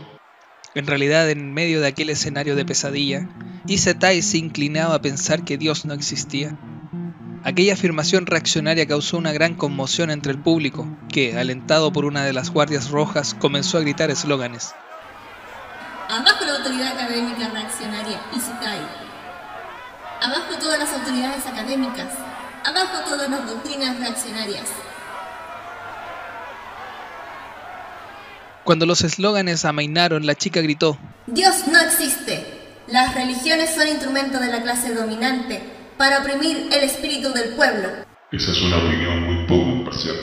En 0.75 0.87
realidad, 0.87 1.29
en 1.29 1.53
medio 1.53 1.81
de 1.81 1.87
aquel 1.87 2.09
escenario 2.09 2.55
de 2.55 2.63
pesadilla, 2.63 3.27
Isetai 3.67 4.21
se 4.21 4.37
inclinaba 4.37 4.95
a 4.95 5.01
pensar 5.01 5.43
que 5.43 5.57
Dios 5.57 5.83
no 5.83 5.93
existía. 5.93 6.57
Aquella 7.43 7.73
afirmación 7.73 8.27
reaccionaria 8.27 8.85
causó 8.85 9.17
una 9.17 9.33
gran 9.33 9.55
conmoción 9.55 10.09
entre 10.09 10.31
el 10.31 10.39
público, 10.39 10.87
que, 11.11 11.37
alentado 11.37 11.91
por 11.91 12.05
una 12.05 12.23
de 12.23 12.31
las 12.31 12.51
guardias 12.51 12.91
rojas, 12.91 13.33
comenzó 13.33 13.77
a 13.77 13.81
gritar 13.81 14.09
eslóganes. 14.09 14.73
Abajo 16.11 16.43
la 16.43 16.57
autoridad 16.57 16.89
académica 16.89 17.47
reaccionaria, 17.53 18.19
Isekai. 18.35 18.81
Abajo 20.21 20.59
todas 20.59 20.77
las 20.77 20.91
autoridades 20.91 21.45
académicas. 21.47 22.09
Abajo 22.65 23.09
todas 23.09 23.29
las 23.29 23.47
doctrinas 23.47 23.97
reaccionarias. 23.97 24.67
Cuando 28.65 28.85
los 28.85 29.05
eslóganes 29.05 29.63
amainaron, 29.63 30.25
la 30.25 30.35
chica 30.35 30.59
gritó, 30.59 30.97
Dios 31.27 31.65
no 31.71 31.79
existe. 31.79 32.45
Las 32.87 33.15
religiones 33.15 33.73
son 33.73 33.87
instrumento 33.87 34.37
de 34.39 34.47
la 34.47 34.61
clase 34.61 34.93
dominante 34.93 35.63
para 35.97 36.19
oprimir 36.19 36.67
el 36.73 36.83
espíritu 36.83 37.31
del 37.31 37.55
pueblo. 37.55 37.87
Esa 38.33 38.51
es 38.51 38.61
una 38.61 38.79
opinión 38.79 39.23
muy 39.23 39.47
poco 39.47 39.69
imparcial. 39.77 40.15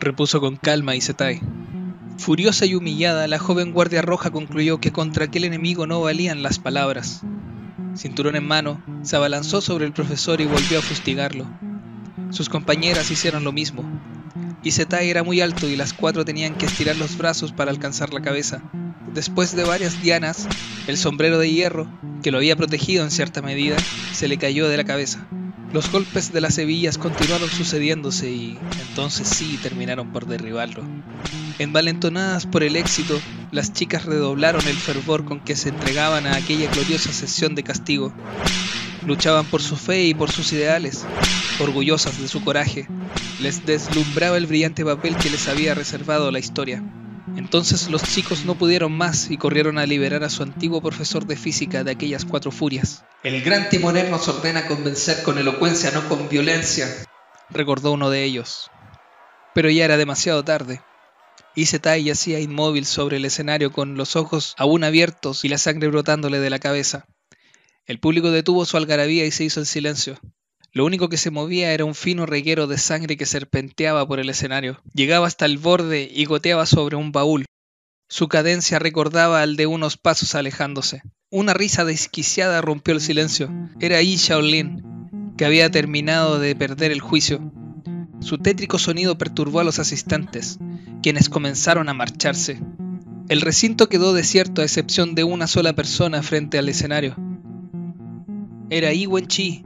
repuso 0.00 0.38
con 0.38 0.56
calma 0.56 0.94
Isetai. 0.94 1.40
Furiosa 2.16 2.64
y 2.64 2.74
humillada, 2.74 3.26
la 3.26 3.38
joven 3.38 3.72
guardia 3.72 4.00
roja 4.00 4.30
concluyó 4.30 4.78
que 4.78 4.92
contra 4.92 5.26
aquel 5.26 5.44
enemigo 5.44 5.86
no 5.86 6.00
valían 6.00 6.42
las 6.42 6.58
palabras. 6.58 7.22
Cinturón 7.96 8.36
en 8.36 8.46
mano, 8.46 8.82
se 9.02 9.16
abalanzó 9.16 9.60
sobre 9.60 9.84
el 9.84 9.92
profesor 9.92 10.40
y 10.40 10.46
volvió 10.46 10.78
a 10.78 10.82
fustigarlo. 10.82 11.46
Sus 12.30 12.48
compañeras 12.48 13.10
hicieron 13.10 13.44
lo 13.44 13.52
mismo. 13.52 13.84
Isetai 14.62 15.10
era 15.10 15.22
muy 15.22 15.40
alto 15.40 15.68
y 15.68 15.76
las 15.76 15.92
cuatro 15.92 16.24
tenían 16.24 16.54
que 16.54 16.66
estirar 16.66 16.96
los 16.96 17.18
brazos 17.18 17.52
para 17.52 17.70
alcanzar 17.70 18.14
la 18.14 18.22
cabeza. 18.22 18.62
Después 19.12 19.54
de 19.54 19.64
varias 19.64 20.00
dianas, 20.00 20.48
el 20.86 20.96
sombrero 20.96 21.38
de 21.38 21.50
hierro, 21.50 21.86
que 22.22 22.30
lo 22.30 22.38
había 22.38 22.56
protegido 22.56 23.04
en 23.04 23.10
cierta 23.10 23.42
medida, 23.42 23.76
se 24.12 24.28
le 24.28 24.38
cayó 24.38 24.68
de 24.68 24.76
la 24.76 24.84
cabeza. 24.84 25.28
Los 25.74 25.90
golpes 25.90 26.32
de 26.32 26.40
las 26.40 26.56
hebillas 26.58 26.98
continuaron 26.98 27.50
sucediéndose 27.50 28.30
y 28.30 28.56
entonces 28.88 29.26
sí 29.26 29.58
terminaron 29.60 30.12
por 30.12 30.24
derribarlo. 30.24 30.84
Envalentonadas 31.58 32.46
por 32.46 32.62
el 32.62 32.76
éxito, 32.76 33.20
las 33.50 33.72
chicas 33.72 34.04
redoblaron 34.04 34.64
el 34.68 34.76
fervor 34.76 35.24
con 35.24 35.40
que 35.40 35.56
se 35.56 35.70
entregaban 35.70 36.28
a 36.28 36.36
aquella 36.36 36.70
gloriosa 36.70 37.12
sesión 37.12 37.56
de 37.56 37.64
castigo. 37.64 38.14
Luchaban 39.04 39.46
por 39.46 39.62
su 39.62 39.74
fe 39.74 40.04
y 40.04 40.14
por 40.14 40.30
sus 40.30 40.52
ideales, 40.52 41.04
orgullosas 41.58 42.20
de 42.20 42.28
su 42.28 42.44
coraje. 42.44 42.86
Les 43.40 43.66
deslumbraba 43.66 44.36
el 44.36 44.46
brillante 44.46 44.84
papel 44.84 45.16
que 45.16 45.28
les 45.28 45.48
había 45.48 45.74
reservado 45.74 46.30
la 46.30 46.38
historia. 46.38 46.84
Entonces 47.36 47.88
los 47.88 48.02
chicos 48.02 48.44
no 48.44 48.54
pudieron 48.54 48.92
más 48.92 49.30
y 49.30 49.38
corrieron 49.38 49.78
a 49.78 49.86
liberar 49.86 50.24
a 50.24 50.30
su 50.30 50.42
antiguo 50.42 50.82
profesor 50.82 51.26
de 51.26 51.36
física 51.36 51.82
de 51.82 51.90
aquellas 51.90 52.24
cuatro 52.24 52.50
furias. 52.50 53.04
El 53.22 53.42
gran 53.42 53.68
timonel 53.70 54.10
nos 54.10 54.28
ordena 54.28 54.66
convencer 54.66 55.22
con 55.22 55.38
elocuencia, 55.38 55.90
no 55.90 56.06
con 56.08 56.28
violencia. 56.28 56.86
recordó 57.48 57.92
uno 57.92 58.10
de 58.10 58.24
ellos. 58.24 58.70
Pero 59.54 59.70
ya 59.70 59.84
era 59.84 59.96
demasiado 59.96 60.44
tarde. 60.44 60.82
Isetai 61.54 62.04
yacía 62.04 62.40
inmóvil 62.40 62.84
sobre 62.84 63.16
el 63.16 63.24
escenario 63.24 63.72
con 63.72 63.96
los 63.96 64.16
ojos 64.16 64.54
aún 64.58 64.84
abiertos 64.84 65.44
y 65.44 65.48
la 65.48 65.58
sangre 65.58 65.88
brotándole 65.88 66.40
de 66.40 66.50
la 66.50 66.58
cabeza. 66.58 67.06
El 67.86 68.00
público 68.00 68.30
detuvo 68.30 68.64
su 68.64 68.76
algarabía 68.76 69.24
y 69.24 69.30
se 69.30 69.44
hizo 69.44 69.60
en 69.60 69.66
silencio. 69.66 70.18
Lo 70.74 70.84
único 70.84 71.08
que 71.08 71.16
se 71.16 71.30
movía 71.30 71.72
era 71.72 71.84
un 71.84 71.94
fino 71.94 72.26
reguero 72.26 72.66
de 72.66 72.78
sangre 72.78 73.16
que 73.16 73.26
serpenteaba 73.26 74.08
por 74.08 74.18
el 74.18 74.28
escenario. 74.28 74.80
Llegaba 74.92 75.28
hasta 75.28 75.46
el 75.46 75.56
borde 75.56 76.10
y 76.12 76.24
goteaba 76.24 76.66
sobre 76.66 76.96
un 76.96 77.12
baúl. 77.12 77.44
Su 78.08 78.26
cadencia 78.26 78.80
recordaba 78.80 79.40
al 79.40 79.54
de 79.54 79.68
unos 79.68 79.96
pasos 79.96 80.34
alejándose. 80.34 81.02
Una 81.30 81.54
risa 81.54 81.84
desquiciada 81.84 82.60
rompió 82.60 82.92
el 82.92 83.00
silencio. 83.00 83.52
Era 83.78 84.02
Yi 84.02 84.16
Shaolin, 84.16 85.34
que 85.38 85.44
había 85.44 85.70
terminado 85.70 86.40
de 86.40 86.56
perder 86.56 86.90
el 86.90 87.00
juicio. 87.00 87.52
Su 88.20 88.38
tétrico 88.38 88.80
sonido 88.80 89.16
perturbó 89.16 89.60
a 89.60 89.64
los 89.64 89.78
asistentes, 89.78 90.58
quienes 91.04 91.28
comenzaron 91.28 91.88
a 91.88 91.94
marcharse. 91.94 92.60
El 93.28 93.42
recinto 93.42 93.88
quedó 93.88 94.12
desierto 94.12 94.60
a 94.60 94.64
excepción 94.64 95.14
de 95.14 95.22
una 95.22 95.46
sola 95.46 95.72
persona 95.74 96.20
frente 96.24 96.58
al 96.58 96.68
escenario. 96.68 97.14
Era 98.70 98.92
Yi 98.92 99.06
Wen-chi, 99.06 99.64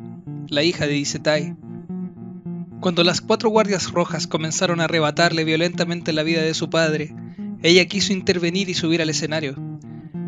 la 0.50 0.62
hija 0.62 0.86
de 0.86 0.96
Isetai. 0.96 1.56
Cuando 2.80 3.04
las 3.04 3.20
cuatro 3.20 3.50
guardias 3.50 3.90
rojas 3.90 4.26
comenzaron 4.26 4.80
a 4.80 4.84
arrebatarle 4.84 5.44
violentamente 5.44 6.12
la 6.12 6.22
vida 6.22 6.42
de 6.42 6.54
su 6.54 6.70
padre, 6.70 7.14
ella 7.62 7.84
quiso 7.86 8.12
intervenir 8.12 8.68
y 8.68 8.74
subir 8.74 9.02
al 9.02 9.10
escenario. 9.10 9.56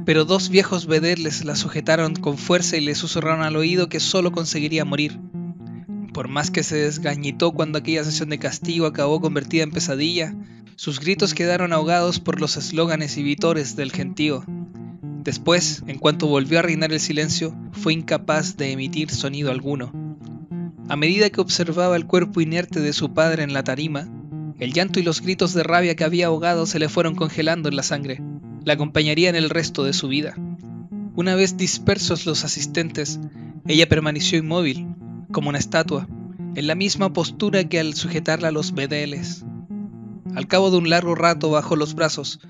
Pero 0.05 0.25
dos 0.25 0.49
viejos 0.49 0.87
vedelles 0.87 1.45
la 1.45 1.57
sujetaron 1.57 2.15
con 2.15 2.37
fuerza 2.37 2.77
y 2.77 2.81
le 2.81 2.95
susurraron 2.95 3.43
al 3.43 3.57
oído 3.57 3.89
que 3.89 4.01
solo 4.01 4.33
conseguiría 4.33 4.85
morir. 4.85 5.19
Por 6.13 6.29
más 6.29 6.51
que 6.51 6.63
se 6.63 6.77
desgañitó 6.77 7.53
cuando 7.53 7.79
aquella 7.79 8.05
sesión 8.05 8.29
de 8.31 8.39
castigo 8.39 8.87
acabó 8.87 9.21
convertida 9.21 9.63
en 9.63 9.71
pesadilla, 9.71 10.35
Sus 10.77 10.99
gritos 10.99 11.35
quedaron 11.35 11.75
ahogados 11.75 12.21
por 12.21 12.41
los 12.41 12.57
eslóganes 12.57 13.19
y 13.19 13.23
vítores 13.23 13.77
del 13.77 13.93
gentío. 13.93 14.45
Después, 15.23 15.83
en 15.87 15.99
cuanto 15.99 16.27
volvió 16.27 16.59
a 16.59 16.63
reinar 16.63 16.91
el 16.91 17.01
silencio, 17.01 17.55
fue 17.73 17.93
incapaz 17.93 18.57
de 18.57 18.73
emitir 18.73 19.11
sonido 19.11 19.51
alguno. 19.51 19.93
A 20.91 20.97
medida 20.97 21.31
que 21.31 21.41
observaba 21.41 21.95
el 21.95 22.09
cuerpo 22.09 22.41
inerte 22.41 22.81
de 22.81 22.93
su 22.93 23.15
padre 23.15 23.45
en 23.45 23.53
la 23.53 23.63
tarima, 23.63 24.09
el 24.59 24.73
llanto 24.73 24.99
y 24.99 25.05
los 25.05 25.21
gritos 25.21 25.55
de 25.55 25.63
rabia 25.63 25.95
que 25.95 26.03
había 26.03 26.27
ahogado 26.27 26.67
se 26.67 26.81
le 26.81 26.89
fueron 26.89 27.15
congelando 27.15 27.69
en 27.69 27.77
la 27.77 27.85
sangre. 27.85 28.21
La 28.65 28.73
acompañarían 28.73 29.37
el 29.37 29.51
resto 29.51 29.85
de 29.85 29.93
su 29.93 30.09
vida. 30.09 30.35
Una 31.15 31.37
vez 31.37 31.57
dispersos 31.57 32.27
los 32.27 32.45
asistentes, 32.45 33.21
ella 33.69 33.89
permaneció 33.89 34.37
inmóvil, 34.37 34.89
como 35.31 35.51
una 35.51 35.59
estatua, 35.59 36.09
en 36.57 36.67
la 36.67 36.75
misma 36.75 37.13
postura 37.13 37.63
que 37.63 37.79
al 37.79 37.95
sujetarla 37.95 38.49
a 38.49 38.51
los 38.51 38.75
bedeles. 38.75 39.45
Al 40.35 40.49
cabo 40.49 40.73
de 40.73 40.79
un 40.79 40.91
largo 40.91 41.15
rato 41.15 41.51
bajó 41.51 41.77
los 41.77 41.95
brazos, 41.95 42.41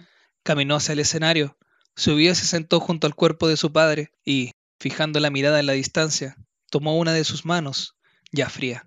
caminó 0.42 0.76
hacia 0.76 0.94
el 0.94 1.00
escenario, 1.00 1.58
subió 1.94 2.32
y 2.32 2.34
se 2.34 2.46
sentó 2.46 2.80
junto 2.80 3.06
al 3.06 3.14
cuerpo 3.14 3.48
de 3.48 3.58
su 3.58 3.70
padre 3.70 4.14
y, 4.24 4.52
fijando 4.78 5.20
la 5.20 5.28
mirada 5.28 5.60
en 5.60 5.66
la 5.66 5.74
distancia, 5.74 6.38
tomó 6.70 6.96
una 6.96 7.12
de 7.12 7.24
sus 7.24 7.44
manos, 7.44 7.96
ya 8.32 8.48
fría. 8.48 8.86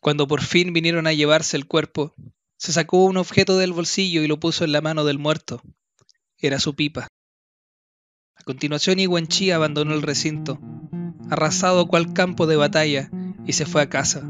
Cuando 0.00 0.26
por 0.26 0.42
fin 0.42 0.72
vinieron 0.72 1.06
a 1.06 1.12
llevarse 1.12 1.56
el 1.56 1.66
cuerpo, 1.66 2.14
se 2.56 2.72
sacó 2.72 3.04
un 3.04 3.16
objeto 3.16 3.58
del 3.58 3.72
bolsillo 3.72 4.22
y 4.22 4.28
lo 4.28 4.40
puso 4.40 4.64
en 4.64 4.72
la 4.72 4.80
mano 4.80 5.04
del 5.04 5.18
muerto. 5.18 5.62
Era 6.38 6.60
su 6.60 6.74
pipa. 6.74 7.08
A 8.34 8.42
continuación, 8.44 8.98
Chi 9.28 9.50
abandonó 9.50 9.94
el 9.94 10.02
recinto, 10.02 10.60
arrasado 11.30 11.86
cual 11.86 12.12
campo 12.12 12.46
de 12.46 12.56
batalla, 12.56 13.10
y 13.46 13.54
se 13.54 13.66
fue 13.66 13.82
a 13.82 13.88
casa. 13.88 14.28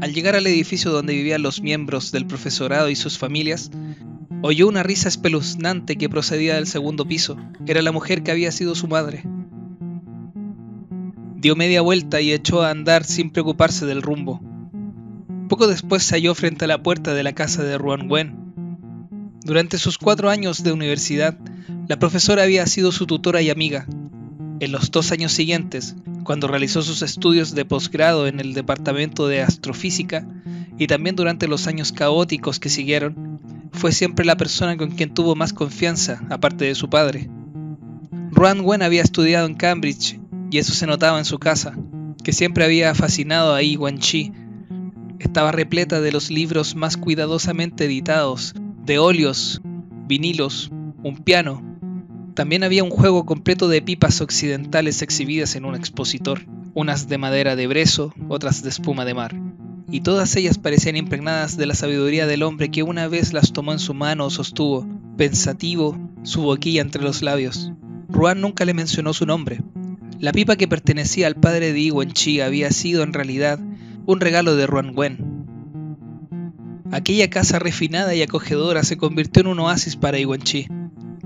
Al 0.00 0.12
llegar 0.12 0.36
al 0.36 0.46
edificio 0.46 0.90
donde 0.90 1.14
vivían 1.14 1.42
los 1.42 1.62
miembros 1.62 2.12
del 2.12 2.26
profesorado 2.26 2.90
y 2.90 2.96
sus 2.96 3.18
familias, 3.18 3.70
oyó 4.42 4.68
una 4.68 4.82
risa 4.82 5.08
espeluznante 5.08 5.96
que 5.96 6.08
procedía 6.08 6.56
del 6.56 6.66
segundo 6.66 7.06
piso. 7.06 7.36
Era 7.66 7.82
la 7.82 7.92
mujer 7.92 8.22
que 8.22 8.30
había 8.30 8.52
sido 8.52 8.74
su 8.74 8.88
madre. 8.88 9.24
Dio 11.36 11.54
media 11.54 11.82
vuelta 11.82 12.20
y 12.20 12.32
echó 12.32 12.62
a 12.62 12.70
andar 12.70 13.04
sin 13.04 13.30
preocuparse 13.30 13.84
del 13.84 14.02
rumbo. 14.02 14.40
Poco 15.48 15.68
después 15.68 16.02
se 16.02 16.14
halló 16.16 16.34
frente 16.34 16.64
a 16.64 16.68
la 16.68 16.82
puerta 16.82 17.14
de 17.14 17.22
la 17.22 17.34
casa 17.34 17.62
de 17.62 17.76
Ruan 17.76 18.10
Wen. 18.10 18.34
Durante 19.44 19.78
sus 19.78 19.98
cuatro 19.98 20.30
años 20.30 20.64
de 20.64 20.72
universidad, 20.72 21.38
la 21.88 21.98
profesora 21.98 22.42
había 22.42 22.66
sido 22.66 22.90
su 22.90 23.06
tutora 23.06 23.42
y 23.42 23.50
amiga. 23.50 23.86
En 24.60 24.72
los 24.72 24.90
dos 24.90 25.12
años 25.12 25.32
siguientes, 25.32 25.94
cuando 26.24 26.48
realizó 26.48 26.82
sus 26.82 27.02
estudios 27.02 27.54
de 27.54 27.64
posgrado 27.66 28.26
en 28.26 28.40
el 28.40 28.54
Departamento 28.54 29.28
de 29.28 29.42
Astrofísica, 29.42 30.26
y 30.78 30.86
también 30.86 31.16
durante 31.16 31.48
los 31.48 31.66
años 31.66 31.92
caóticos 31.92 32.58
que 32.58 32.70
siguieron, 32.70 33.38
fue 33.72 33.92
siempre 33.92 34.24
la 34.24 34.36
persona 34.36 34.76
con 34.76 34.90
quien 34.90 35.12
tuvo 35.12 35.36
más 35.36 35.52
confianza, 35.52 36.22
aparte 36.30 36.64
de 36.64 36.74
su 36.74 36.88
padre. 36.88 37.28
Ruan 38.30 38.60
Wen 38.62 38.82
había 38.82 39.02
estudiado 39.02 39.46
en 39.46 39.54
Cambridge, 39.54 40.18
y 40.50 40.58
eso 40.58 40.74
se 40.74 40.86
notaba 40.86 41.18
en 41.18 41.24
su 41.24 41.38
casa, 41.38 41.76
que 42.22 42.32
siempre 42.32 42.64
había 42.64 42.94
fascinado 42.94 43.54
a 43.54 43.62
Yi 43.62 43.78
Chi 43.98 44.32
estaba 45.18 45.52
repleta 45.52 46.00
de 46.00 46.12
los 46.12 46.30
libros 46.30 46.76
más 46.76 46.96
cuidadosamente 46.96 47.84
editados, 47.84 48.54
de 48.84 48.98
óleos, 48.98 49.60
vinilos, 50.06 50.70
un 51.02 51.16
piano. 51.16 51.62
También 52.34 52.64
había 52.64 52.84
un 52.84 52.90
juego 52.90 53.24
completo 53.24 53.68
de 53.68 53.82
pipas 53.82 54.20
occidentales 54.20 55.02
exhibidas 55.02 55.56
en 55.56 55.64
un 55.64 55.74
expositor, 55.74 56.42
unas 56.74 57.08
de 57.08 57.18
madera 57.18 57.56
de 57.56 57.66
brezo, 57.66 58.12
otras 58.28 58.62
de 58.62 58.68
espuma 58.68 59.04
de 59.04 59.14
mar. 59.14 59.34
Y 59.90 60.00
todas 60.00 60.34
ellas 60.36 60.58
parecían 60.58 60.96
impregnadas 60.96 61.56
de 61.56 61.66
la 61.66 61.74
sabiduría 61.74 62.26
del 62.26 62.42
hombre 62.42 62.70
que 62.70 62.82
una 62.82 63.08
vez 63.08 63.32
las 63.32 63.52
tomó 63.52 63.72
en 63.72 63.78
su 63.78 63.94
mano 63.94 64.26
o 64.26 64.30
sostuvo, 64.30 64.86
pensativo, 65.16 65.98
su 66.24 66.42
boquilla 66.42 66.82
entre 66.82 67.02
los 67.02 67.22
labios. 67.22 67.72
Ruan 68.08 68.40
nunca 68.40 68.64
le 68.64 68.74
mencionó 68.74 69.12
su 69.12 69.26
nombre. 69.26 69.60
La 70.18 70.32
pipa 70.32 70.56
que 70.56 70.66
pertenecía 70.66 71.26
al 71.26 71.34
padre 71.34 71.72
de 71.74 71.82
Yi 71.82 71.92
Chi 72.12 72.40
había 72.40 72.70
sido 72.70 73.02
en 73.02 73.12
realidad 73.12 73.58
un 74.06 74.20
regalo 74.20 74.56
de 74.56 74.66
Ruan 74.66 74.92
Wen. 74.94 75.36
Aquella 76.90 77.28
casa 77.28 77.58
refinada 77.58 78.14
y 78.14 78.22
acogedora 78.22 78.82
se 78.82 78.96
convirtió 78.96 79.42
en 79.42 79.48
un 79.48 79.58
oasis 79.58 79.96
para 79.96 80.18
Chi, 80.42 80.68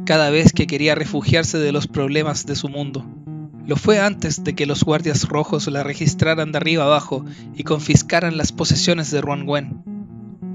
cada 0.04 0.30
vez 0.30 0.52
que 0.52 0.66
quería 0.66 0.96
refugiarse 0.96 1.58
de 1.58 1.70
los 1.70 1.86
problemas 1.86 2.46
de 2.46 2.56
su 2.56 2.68
mundo. 2.68 3.06
Lo 3.64 3.76
fue 3.76 4.00
antes 4.00 4.42
de 4.42 4.54
que 4.56 4.66
los 4.66 4.82
guardias 4.82 5.28
rojos 5.28 5.68
la 5.68 5.84
registraran 5.84 6.50
de 6.50 6.58
arriba 6.58 6.84
abajo 6.84 7.24
y 7.54 7.62
confiscaran 7.62 8.36
las 8.36 8.50
posesiones 8.50 9.12
de 9.12 9.20
Ruan 9.20 9.44
Wen. 9.46 9.84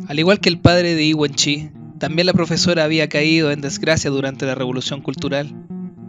Al 0.09 0.19
igual 0.19 0.41
que 0.41 0.49
el 0.49 0.59
padre 0.59 0.95
de 0.95 1.15
Chi, 1.35 1.69
también 1.99 2.25
la 2.25 2.33
profesora 2.33 2.83
había 2.83 3.07
caído 3.07 3.51
en 3.51 3.61
desgracia 3.61 4.09
durante 4.09 4.45
la 4.45 4.55
Revolución 4.55 5.01
Cultural. 5.01 5.55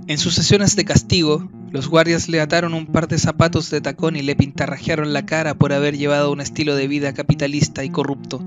En 0.09 0.19
sus 0.19 0.35
sesiones 0.35 0.75
de 0.75 0.85
castigo, 0.85 1.49
los 1.71 1.89
guardias 1.89 2.29
le 2.29 2.41
ataron 2.41 2.75
un 2.75 2.87
par 2.87 3.09
de 3.09 3.19
zapatos 3.19 3.71
de 3.71 3.81
tacón 3.81 4.17
y 4.17 4.23
le 4.23 4.37
pintarrajearon 4.37 5.13
la 5.13 5.27
cara 5.27 5.55
por 5.55 5.73
haber 5.73 5.97
llevado 5.97 6.33
un 6.33 6.41
estilo 6.41 6.77
de 6.77 6.89
vida 6.89 7.13
capitalista 7.13 7.85
y 7.85 7.91
corrupto. 7.91 8.41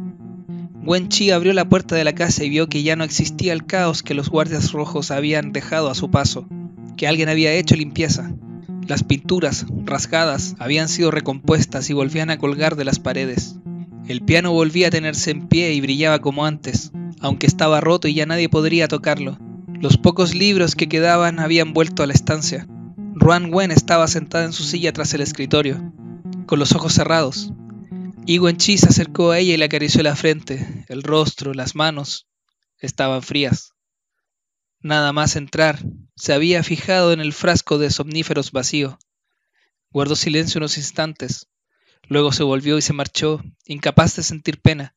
Wen 0.84 1.10
Chi 1.10 1.29
abrió 1.32 1.53
la 1.53 1.67
puerta 1.67 1.95
de 1.95 2.03
la 2.03 2.13
casa 2.13 2.43
y 2.43 2.49
vio 2.49 2.69
que 2.69 2.82
ya 2.82 2.95
no 2.95 3.03
existía 3.03 3.53
el 3.53 3.65
caos 3.65 4.01
que 4.01 4.13
los 4.13 4.29
guardias 4.29 4.71
rojos 4.71 5.12
habían 5.12 5.51
dejado 5.51 5.89
a 5.89 5.95
su 5.95 6.10
paso, 6.10 6.47
que 6.97 7.08
alguien 7.08 7.29
había 7.29 7.53
hecho 7.53 7.75
limpieza. 7.75 8.32
Las 8.88 9.03
pinturas, 9.03 9.65
rasgadas, 9.86 10.55
habían 10.58 10.88
sido 10.88 11.12
recompuestas 11.12 11.89
y 11.89 11.93
volvían 11.93 12.32
a 12.32 12.39
colgar 12.39 12.75
de 12.75 12.86
las 12.86 12.97
paredes. 12.97 13.58
El 14.08 14.21
piano 14.21 14.51
volvía 14.51 14.88
a 14.88 14.91
tenerse 14.91 15.29
en 15.29 15.47
pie 15.47 15.73
y 15.73 15.82
brillaba 15.82 16.19
como 16.19 16.45
antes, 16.45 16.91
aunque 17.19 17.45
estaba 17.45 17.82
roto 17.82 18.08
y 18.08 18.15
ya 18.15 18.25
nadie 18.25 18.49
podría 18.49 18.88
tocarlo. 18.88 19.38
Los 19.79 19.97
pocos 19.97 20.34
libros 20.34 20.75
que 20.75 20.89
quedaban 20.89 21.39
habían 21.39 21.73
vuelto 21.73 22.01
a 22.01 22.08
la 22.08 22.13
estancia. 22.13 22.65
Ruan 23.19 23.53
Wen 23.53 23.71
estaba 23.71 24.08
sentada 24.08 24.45
en 24.45 24.53
su 24.53 24.63
silla 24.63 24.93
tras 24.93 25.13
el 25.13 25.19
escritorio, 25.19 25.93
con 26.45 26.58
los 26.58 26.71
ojos 26.71 26.93
cerrados. 26.93 27.51
Y 28.25 28.39
Chi 28.53 28.77
se 28.77 28.88
acercó 28.88 29.32
a 29.32 29.39
ella 29.39 29.53
y 29.53 29.58
le 29.58 29.65
acarició 29.65 30.01
la 30.03 30.15
frente, 30.15 30.86
el 30.88 31.03
rostro, 31.03 31.53
las 31.53 31.75
manos. 31.75 32.27
Estaban 32.77 33.21
frías. 33.21 33.73
Nada 34.79 35.12
más 35.12 35.36
entrar, 35.36 35.84
se 36.15 36.32
había 36.32 36.63
fijado 36.63 37.12
en 37.12 37.19
el 37.19 37.34
frasco 37.34 37.77
de 37.77 37.91
somníferos 37.91 38.53
vacío. 38.53 38.97
Guardó 39.91 40.15
silencio 40.15 40.60
unos 40.60 40.77
instantes. 40.77 41.47
Luego 42.08 42.32
se 42.32 42.43
volvió 42.43 42.77
y 42.77 42.82
se 42.82 42.93
marchó, 42.93 43.43
incapaz 43.65 44.15
de 44.15 44.23
sentir 44.23 44.62
pena. 44.62 44.95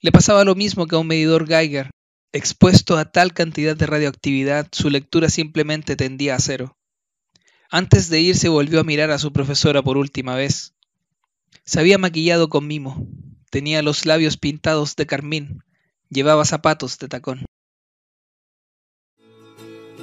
Le 0.00 0.10
pasaba 0.10 0.44
lo 0.44 0.56
mismo 0.56 0.88
que 0.88 0.96
a 0.96 0.98
un 0.98 1.06
medidor 1.06 1.46
Geiger, 1.46 1.90
Expuesto 2.34 2.96
a 2.96 3.04
tal 3.04 3.32
cantidad 3.32 3.76
de 3.76 3.86
radioactividad, 3.86 4.66
su 4.72 4.90
lectura 4.90 5.28
simplemente 5.28 5.96
tendía 5.96 6.34
a 6.34 6.40
cero. 6.40 6.78
Antes 7.74 8.10
de 8.10 8.20
irse 8.20 8.50
volvió 8.50 8.80
a 8.80 8.84
mirar 8.84 9.10
a 9.10 9.18
su 9.18 9.32
profesora 9.32 9.80
por 9.80 9.96
última 9.96 10.34
vez. 10.34 10.74
Se 11.64 11.80
había 11.80 11.96
maquillado 11.96 12.50
con 12.50 12.66
mimo, 12.66 13.08
tenía 13.48 13.80
los 13.80 14.04
labios 14.04 14.36
pintados 14.36 14.94
de 14.94 15.06
carmín, 15.06 15.64
llevaba 16.10 16.44
zapatos 16.44 16.98
de 16.98 17.08
tacón. 17.08 17.46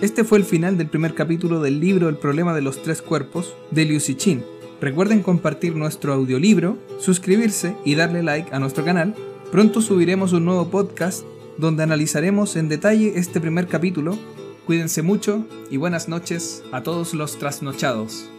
Este 0.01 0.23
fue 0.23 0.39
el 0.39 0.45
final 0.45 0.79
del 0.79 0.89
primer 0.89 1.13
capítulo 1.13 1.61
del 1.61 1.79
libro 1.79 2.09
El 2.09 2.17
problema 2.17 2.55
de 2.55 2.61
los 2.61 2.81
tres 2.81 3.03
cuerpos 3.03 3.53
de 3.69 3.85
Liu 3.85 3.99
Chin. 3.99 4.43
Recuerden 4.81 5.21
compartir 5.21 5.75
nuestro 5.75 6.11
audiolibro, 6.13 6.79
suscribirse 6.99 7.75
y 7.85 7.93
darle 7.93 8.23
like 8.23 8.49
a 8.51 8.57
nuestro 8.57 8.83
canal. 8.83 9.13
Pronto 9.51 9.83
subiremos 9.83 10.33
un 10.33 10.45
nuevo 10.45 10.71
podcast 10.71 11.23
donde 11.59 11.83
analizaremos 11.83 12.55
en 12.55 12.67
detalle 12.67 13.19
este 13.19 13.39
primer 13.39 13.67
capítulo. 13.67 14.17
Cuídense 14.69 15.01
mucho 15.01 15.47
y 15.71 15.77
buenas 15.77 16.07
noches 16.07 16.63
a 16.71 16.83
todos 16.83 17.15
los 17.15 17.39
trasnochados. 17.39 18.29